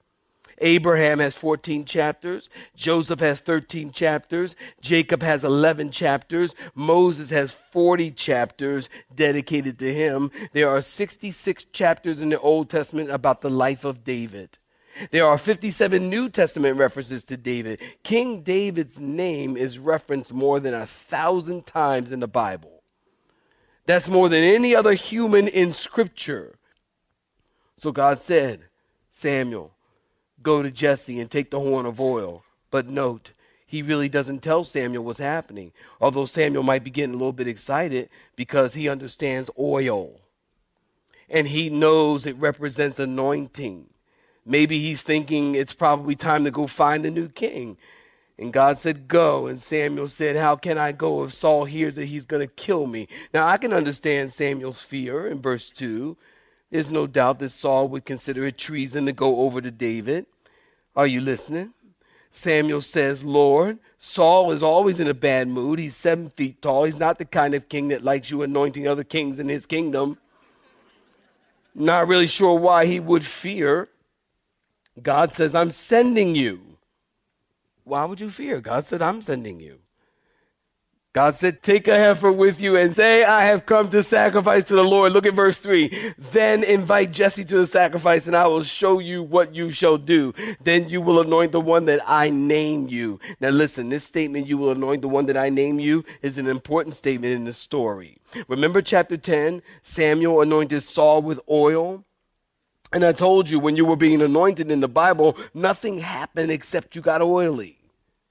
Abraham 0.60 1.18
has 1.18 1.36
14 1.36 1.86
chapters. 1.86 2.50
Joseph 2.76 3.20
has 3.22 3.40
13 3.40 3.90
chapters. 3.92 4.56
Jacob 4.80 5.24
has 5.24 5.44
11 5.44 5.90
chapters. 5.90 6.54
Moses 6.76 7.32
has 7.32 7.52
40 7.52 8.12
chapters 8.12 8.92
dedicated 9.16 9.80
to 9.80 9.92
him. 9.92 10.30
There 10.54 10.70
are 10.70 10.82
66 10.82 11.64
chapters 11.74 12.22
in 12.22 12.30
the 12.30 12.40
Old 12.40 12.70
Testament 12.70 13.10
about 13.10 13.42
the 13.42 13.50
life 13.50 13.86
of 13.86 14.04
David. 14.04 14.60
There 15.12 15.26
are 15.26 15.38
57 15.38 16.10
New 16.10 16.30
Testament 16.30 16.78
references 16.78 17.24
to 17.26 17.38
David. 17.38 17.82
King 18.04 18.42
David's 18.42 19.00
name 19.00 19.58
is 19.58 19.80
referenced 19.80 20.34
more 20.34 20.60
than 20.60 20.74
a 20.74 20.86
thousand 20.86 21.66
times 21.66 22.12
in 22.12 22.20
the 22.20 22.28
Bible. 22.28 22.82
That's 23.86 24.10
more 24.10 24.30
than 24.30 24.44
any 24.44 24.76
other 24.76 24.94
human 24.94 25.48
in 25.48 25.72
Scripture. 25.72 26.56
So 27.78 27.92
God 27.92 28.20
said, 28.20 28.62
Samuel, 29.12 29.74
go 30.42 30.62
to 30.62 30.72
Jesse 30.72 31.20
and 31.20 31.30
take 31.30 31.52
the 31.52 31.60
horn 31.60 31.86
of 31.86 32.00
oil. 32.00 32.44
But 32.72 32.88
note, 32.88 33.32
he 33.66 33.82
really 33.82 34.10
doesn't 34.10 34.42
tell 34.42 34.64
Samuel 34.64 35.04
what's 35.04 35.20
happening, 35.20 35.72
although 36.00 36.26
Samuel 36.26 36.64
might 36.64 36.84
be 36.84 36.90
getting 36.90 37.14
a 37.14 37.18
little 37.18 37.34
bit 37.34 37.48
excited 37.48 38.10
because 38.36 38.74
he 38.74 38.90
understands 38.90 39.50
oil 39.60 40.22
and 41.30 41.48
he 41.48 41.70
knows 41.70 42.26
it 42.26 42.36
represents 42.38 43.00
anointing. 43.00 43.88
Maybe 44.46 44.80
he's 44.80 45.02
thinking 45.02 45.56
it's 45.56 45.74
probably 45.74 46.16
time 46.16 46.44
to 46.44 46.52
go 46.52 46.68
find 46.68 47.04
the 47.04 47.12
new 47.12 47.30
king. 47.30 47.78
And 48.38 48.52
God 48.52 48.78
said, 48.78 49.08
Go. 49.08 49.48
And 49.48 49.62
Samuel 49.62 50.08
said, 50.08 50.36
How 50.36 50.56
can 50.56 50.78
I 50.78 50.92
go 50.92 51.24
if 51.24 51.34
Saul 51.34 51.66
hears 51.66 51.96
that 51.96 52.06
he's 52.06 52.26
going 52.26 52.46
to 52.46 52.54
kill 52.54 52.86
me? 52.86 53.08
Now, 53.34 53.48
I 53.48 53.58
can 53.58 53.74
understand 53.74 54.34
Samuel's 54.34 54.82
fear 54.82 55.28
in 55.28 55.42
verse 55.42 55.70
2. 55.70 56.16
There's 56.70 56.92
no 56.92 57.08
doubt 57.08 57.40
that 57.40 57.50
Saul 57.50 57.88
would 57.90 58.06
consider 58.06 58.46
it 58.46 58.58
treason 58.58 59.06
to 59.06 59.14
go 59.14 59.42
over 59.42 59.62
to 59.62 59.72
David. 59.72 60.26
Are 60.96 61.08
you 61.08 61.22
listening? 61.22 61.74
Samuel 62.32 62.82
says, 62.82 63.24
Lord, 63.24 63.80
Saul 63.98 64.52
is 64.52 64.62
always 64.62 65.00
in 65.00 65.08
a 65.08 65.14
bad 65.14 65.48
mood. 65.48 65.80
He's 65.80 65.96
seven 65.96 66.30
feet 66.32 66.62
tall. 66.62 66.84
He's 66.84 67.00
not 67.00 67.18
the 67.18 67.26
kind 67.26 67.54
of 67.54 67.70
king 67.70 67.88
that 67.90 68.04
likes 68.04 68.30
you 68.30 68.42
anointing 68.42 68.88
other 68.88 69.06
kings 69.06 69.40
in 69.40 69.48
his 69.48 69.66
kingdom. 69.66 70.18
Not 71.74 72.08
really 72.08 72.28
sure 72.28 72.60
why 72.60 72.86
he 72.86 73.00
would 73.00 73.26
fear. 73.26 73.88
God 75.02 75.32
says, 75.32 75.56
I'm 75.56 75.72
sending 75.72 76.36
you. 76.36 76.78
Why 77.84 78.06
would 78.06 78.20
you 78.20 78.30
fear? 78.30 78.62
God 78.62 78.84
said, 78.84 79.02
I'm 79.02 79.22
sending 79.22 79.60
you. 79.60 79.80
God 81.16 81.34
said, 81.34 81.62
Take 81.62 81.88
a 81.88 81.96
heifer 81.96 82.30
with 82.30 82.60
you 82.60 82.76
and 82.76 82.94
say, 82.94 83.24
I 83.24 83.46
have 83.46 83.66
come 83.66 83.90
to 83.90 84.04
sacrifice 84.04 84.66
to 84.66 84.76
the 84.76 84.84
Lord. 84.84 85.14
Look 85.14 85.26
at 85.26 85.34
verse 85.34 85.60
3. 85.62 86.14
Then 86.18 86.62
invite 86.62 87.14
Jesse 87.14 87.46
to 87.46 87.60
the 87.60 87.68
sacrifice, 87.68 88.28
and 88.28 88.36
I 88.36 88.48
will 88.48 88.64
show 88.64 89.00
you 89.00 89.24
what 89.24 89.56
you 89.56 89.72
shall 89.72 89.98
do. 89.98 90.34
Then 90.62 90.90
you 90.90 91.00
will 91.00 91.22
anoint 91.22 91.54
the 91.54 91.62
one 91.62 91.86
that 91.86 92.02
I 92.06 92.32
name 92.32 92.90
you. 92.90 93.22
Now, 93.40 93.50
listen, 93.50 93.88
this 93.88 94.04
statement, 94.04 94.48
you 94.48 94.58
will 94.58 94.72
anoint 94.72 95.04
the 95.04 95.08
one 95.08 95.26
that 95.28 95.38
I 95.38 95.48
name 95.48 95.80
you, 95.80 96.04
is 96.22 96.38
an 96.38 96.48
important 96.48 96.96
statement 96.96 97.34
in 97.34 97.46
the 97.46 97.54
story. 97.54 98.18
Remember 98.50 98.82
chapter 98.82 99.16
10? 99.16 99.62
Samuel 99.84 100.42
anointed 100.42 100.84
Saul 100.84 101.22
with 101.22 101.40
oil. 101.50 102.04
And 102.96 103.04
I 103.04 103.12
told 103.12 103.50
you 103.50 103.60
when 103.60 103.76
you 103.76 103.84
were 103.84 103.98
being 103.98 104.22
anointed 104.22 104.72
in 104.72 104.80
the 104.80 104.88
Bible, 104.88 105.38
nothing 105.54 105.98
happened 105.98 106.50
except 106.50 106.96
you 106.96 107.02
got 107.02 107.22
oily. 107.22 107.78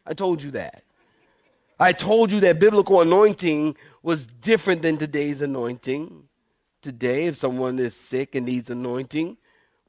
I 0.06 0.14
told 0.14 0.42
you 0.42 0.50
that. 0.52 0.84
I 1.78 1.92
told 1.92 2.32
you 2.32 2.40
that 2.40 2.58
biblical 2.58 3.02
anointing 3.02 3.76
was 4.02 4.26
different 4.26 4.80
than 4.80 4.96
today's 4.96 5.42
anointing. 5.42 6.30
Today, 6.80 7.26
if 7.26 7.36
someone 7.36 7.78
is 7.78 7.94
sick 7.94 8.34
and 8.34 8.46
needs 8.46 8.70
anointing, 8.70 9.36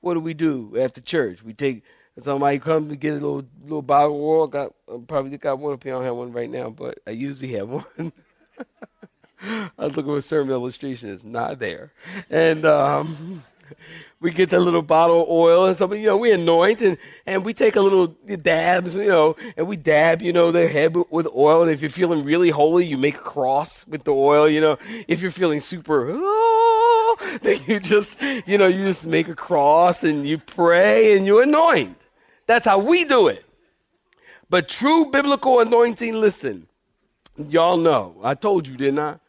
what 0.02 0.16
do 0.16 0.20
we 0.20 0.34
do 0.34 0.76
after 0.78 1.00
church? 1.00 1.42
We 1.42 1.54
take 1.54 1.84
somebody 2.20 2.60
comes 2.60 2.90
to 2.90 2.98
get 2.98 3.12
a 3.12 3.14
little 3.14 3.46
little 3.64 3.82
bottle 3.82 4.18
of 4.18 4.22
oil. 4.22 4.48
Got 4.48 4.74
I 4.94 4.98
probably 5.08 5.38
got 5.38 5.58
one 5.58 5.72
up 5.72 5.84
here. 5.84 5.94
I 5.94 6.00
don't 6.00 6.06
have 6.06 6.16
one 6.18 6.34
right 6.34 6.50
now, 6.50 6.70
but 6.70 7.00
I 7.08 7.12
usually 7.12 7.54
have 7.54 7.70
one. 7.70 8.12
I 9.42 9.70
was 9.78 9.96
looking 9.96 10.12
for 10.12 10.18
a 10.18 10.22
sermon 10.22 10.54
illustration. 10.54 11.08
It's 11.08 11.24
not 11.24 11.60
there, 11.60 11.94
and 12.30 12.66
um, 12.66 13.42
we 14.26 14.32
get 14.32 14.50
that 14.50 14.60
little 14.60 14.82
bottle 14.82 15.22
of 15.22 15.30
oil 15.30 15.68
and 15.68 15.78
something, 15.78 16.02
you 16.02 16.08
know, 16.08 16.18
we 16.18 16.32
anoint 16.32 16.82
and, 16.82 16.98
and 17.28 17.46
we 17.46 17.54
take 17.54 17.76
a 17.76 17.80
little 17.80 18.08
dabs, 18.42 18.96
you 18.96 19.08
know, 19.08 19.36
and 19.56 19.68
we 19.68 19.78
dab, 19.78 20.20
you 20.24 20.34
know, 20.34 20.52
their 20.52 20.68
head 20.68 20.96
with 21.12 21.28
oil. 21.36 21.62
And 21.62 21.70
if 21.70 21.80
you're 21.80 21.92
feeling 21.92 22.24
really 22.24 22.50
holy, 22.50 22.88
you 22.88 22.98
make 22.98 23.18
a 23.18 23.20
cross 23.20 23.86
with 23.86 24.04
the 24.04 24.16
oil, 24.16 24.50
you 24.50 24.60
know. 24.60 24.80
If 25.08 25.22
you're 25.22 25.30
feeling 25.30 25.60
super, 25.60 26.10
oh, 26.12 27.38
then 27.44 27.60
you 27.68 27.80
just, 27.80 28.20
you 28.48 28.58
know, 28.58 28.66
you 28.66 28.84
just 28.84 29.06
make 29.06 29.28
a 29.28 29.36
cross 29.36 30.04
and 30.04 30.28
you 30.28 30.40
pray 30.40 31.16
and 31.16 31.28
you 31.28 31.40
anoint. 31.40 31.96
That's 32.48 32.66
how 32.66 32.80
we 32.80 33.06
do 33.06 33.28
it. 33.28 33.46
But 34.50 34.68
true 34.68 35.12
biblical 35.12 35.60
anointing, 35.60 36.16
listen, 36.16 36.68
y'all 37.38 37.78
know, 37.78 38.18
I 38.24 38.34
told 38.34 38.68
you, 38.68 38.76
didn't 38.76 38.98
I? 38.98 39.20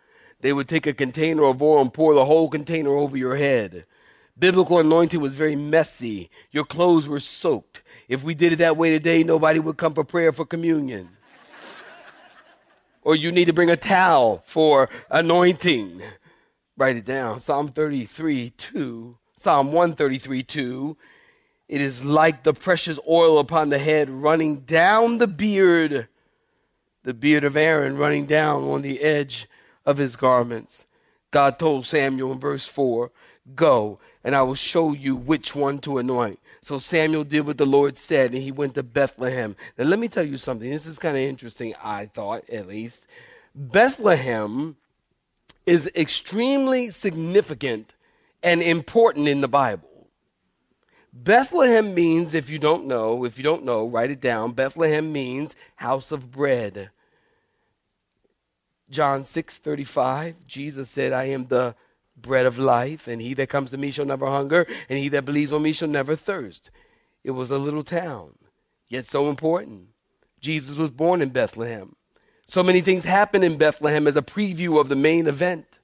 They 0.41 0.55
would 0.55 0.69
take 0.69 0.87
a 0.87 0.95
container 0.95 1.45
of 1.45 1.61
oil 1.61 1.83
and 1.83 1.93
pour 1.93 2.15
the 2.15 2.25
whole 2.25 2.49
container 2.49 2.97
over 2.97 3.19
your 3.19 3.37
head. 3.37 3.85
Biblical 4.38 4.79
anointing 4.79 5.20
was 5.20 5.35
very 5.35 5.57
messy. 5.57 6.31
Your 6.51 6.64
clothes 6.64 7.09
were 7.09 7.20
soaked. 7.20 7.83
If 8.09 8.22
we 8.22 8.35
did 8.35 8.53
it 8.53 8.57
that 8.57 8.77
way 8.77 8.90
today, 8.90 9.22
nobody 9.22 9.59
would 9.59 9.79
come 9.79 9.94
for 9.94 10.05
prayer 10.05 10.31
for 10.31 10.44
communion. 10.44 11.09
or 13.03 13.16
you 13.16 13.33
need 13.33 13.46
to 13.46 13.55
bring 13.55 13.70
a 13.70 13.77
towel 13.77 14.42
for 14.44 14.90
anointing. 15.11 16.03
Write 16.77 16.96
it 16.96 17.07
down. 17.07 17.40
Psalm 17.40 17.68
33 17.68 18.51
2. 18.51 19.16
Psalm 19.37 19.68
133 19.68 20.42
2. 20.42 20.96
It 21.68 21.81
is 21.81 22.05
like 22.05 22.42
the 22.42 22.53
precious 22.53 22.99
oil 23.09 23.38
upon 23.38 23.70
the 23.70 23.79
head 23.79 24.11
running 24.11 24.61
down 24.61 25.18
the 25.18 25.27
beard, 25.27 26.09
the 27.03 27.14
beard 27.14 27.42
of 27.42 27.57
Aaron 27.57 27.96
running 27.96 28.27
down 28.27 28.64
on 28.64 28.83
the 28.83 29.01
edge 29.01 29.49
of 29.87 29.96
his 29.96 30.14
garments. 30.14 30.87
God 31.31 31.59
told 31.59 31.87
Samuel 31.87 32.33
in 32.33 32.38
verse 32.38 32.66
4 32.66 33.11
Go 33.55 33.99
and 34.27 34.35
I 34.35 34.43
will 34.43 34.57
show 34.57 34.93
you 34.93 35.15
which 35.15 35.55
one 35.55 35.79
to 35.79 35.99
anoint. 35.99 36.41
So 36.61 36.79
Samuel 36.79 37.23
did 37.23 37.47
what 37.47 37.59
the 37.59 37.65
Lord 37.65 37.97
said, 37.97 38.35
and 38.35 38.43
he 38.43 38.51
went 38.51 38.75
to 38.75 38.83
Bethlehem. 38.83 39.55
Now, 39.79 39.85
let 39.85 40.01
me 40.01 40.09
tell 40.09 40.27
you 40.27 40.37
something. 40.37 40.69
This 40.69 40.85
is 40.85 40.99
kind 40.99 41.17
of 41.17 41.23
interesting, 41.23 41.75
I 41.81 42.07
thought, 42.07 42.43
at 42.51 42.67
least. 42.67 43.07
Bethlehem 43.55 44.75
is 45.65 45.89
extremely 45.95 46.91
significant 46.91 47.95
and 48.43 48.63
important 48.63 49.29
in 49.29 49.43
the 49.43 49.49
Bible. 49.49 50.09
Bethlehem 51.13 51.95
means, 51.95 52.35
if 52.35 52.51
you 52.51 52.59
don't 52.59 52.85
know, 52.87 53.25
if 53.25 53.39
you 53.39 53.45
don't 53.45 53.65
know, 53.65 53.87
write 53.87 54.11
it 54.11 54.21
down. 54.21 54.53
Bethlehem 54.53 55.13
means 55.13 55.55
house 55.77 56.11
of 56.11 56.33
bread. 56.33 56.91
John 58.91 59.23
6 59.23 59.59
35, 59.59 60.35
Jesus 60.49 60.91
said, 60.91 61.13
I 61.13 61.27
am 61.27 61.47
the 61.47 61.77
bread 62.16 62.46
of 62.46 62.59
life, 62.59 63.07
and 63.07 63.20
he 63.20 63.35
that 63.35 63.48
comes 63.48 63.70
to 63.70 63.79
me 63.79 63.90
shall 63.90 64.07
never 64.07 64.26
hunger, 64.26 64.66
and 64.88 64.98
he 64.98 65.09
that 65.11 65.24
believes 65.24 65.52
on 65.52 65.62
me 65.62 65.72
shall 65.72 65.88
never 65.88 66.16
thirst. 66.16 66.70
It 67.22 67.33
was 67.33 67.50
a 67.50 67.59
little 67.59 67.85
town, 67.85 68.35
yet 68.88 69.05
so 69.05 69.29
important. 69.29 69.88
Jesus 70.40 70.76
was 70.76 70.90
born 70.90 71.22
in 71.22 71.31
Bethlehem. 71.31 71.96
So 72.46 72.62
many 72.62 72.81
things 72.81 73.05
happened 73.05 73.44
in 73.44 73.59
Bethlehem 73.59 74.07
as 74.07 74.16
a 74.16 74.22
preview 74.22 74.81
of 74.81 74.88
the 74.88 74.96
main 74.96 75.26
event. 75.26 75.81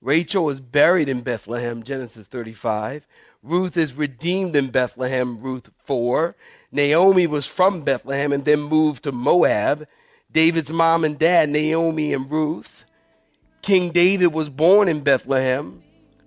Rachel 0.00 0.44
was 0.44 0.60
buried 0.60 1.08
in 1.08 1.22
Bethlehem, 1.22 1.82
Genesis 1.82 2.26
35. 2.26 3.06
Ruth 3.42 3.76
is 3.76 3.94
redeemed 3.94 4.56
in 4.56 4.70
Bethlehem, 4.70 5.40
Ruth 5.40 5.70
4. 5.84 6.34
Naomi 6.72 7.26
was 7.26 7.46
from 7.46 7.82
Bethlehem 7.82 8.32
and 8.32 8.44
then 8.44 8.60
moved 8.60 9.04
to 9.04 9.12
Moab. 9.12 9.86
David's 10.30 10.70
mom 10.70 11.04
and 11.04 11.18
dad, 11.18 11.48
Naomi 11.48 12.12
and 12.12 12.28
Ruth. 12.30 12.84
King 13.66 13.90
David 13.90 14.28
was 14.28 14.48
born 14.48 14.86
in 14.86 15.00
Bethlehem. 15.00 15.82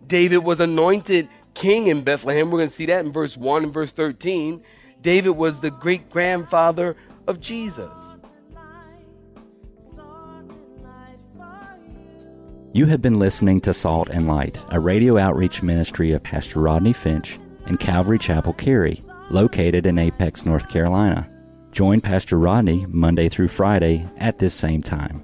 David 0.06 0.39
was 0.39 0.60
anointed 0.60 1.30
king 1.54 1.88
in 1.88 2.04
Bethlehem. 2.04 2.52
We're 2.52 2.60
going 2.60 2.67
to 2.67 2.75
see 2.75 2.88
that 2.88 3.06
in 3.06 3.13
verse 3.13 3.38
1 3.38 3.63
and 3.63 3.73
verse 3.73 3.93
13. 3.93 4.62
David 5.02 5.30
was 5.30 5.62
the 5.62 5.71
great 5.71 6.10
grandfather 6.10 6.97
of 7.28 7.39
Jesus. 7.39 8.17
You 12.73 12.88
have 12.88 13.02
been 13.02 13.19
listening 13.19 13.62
to 13.62 13.73
Salt 13.73 14.10
and 14.10 14.28
Light, 14.28 14.60
a 14.67 14.82
radio 14.82 15.17
outreach 15.17 15.63
ministry 15.63 16.12
of 16.12 16.21
Pastor 16.21 16.60
Rodney 16.60 16.91
Finch 16.91 17.39
and 17.65 17.80
Calvary 17.80 18.19
Chapel 18.19 18.52
Cary, 18.52 19.02
located 19.30 19.86
in 19.86 19.97
Apex, 19.97 20.45
North 20.45 20.67
Carolina. 20.67 21.30
Join 21.71 22.02
Pastor 22.02 22.38
Rodney 22.38 22.86
Monday 22.89 23.30
through 23.30 23.47
Friday 23.47 24.06
at 24.17 24.39
this 24.39 24.54
same 24.54 24.84
time. 24.84 25.23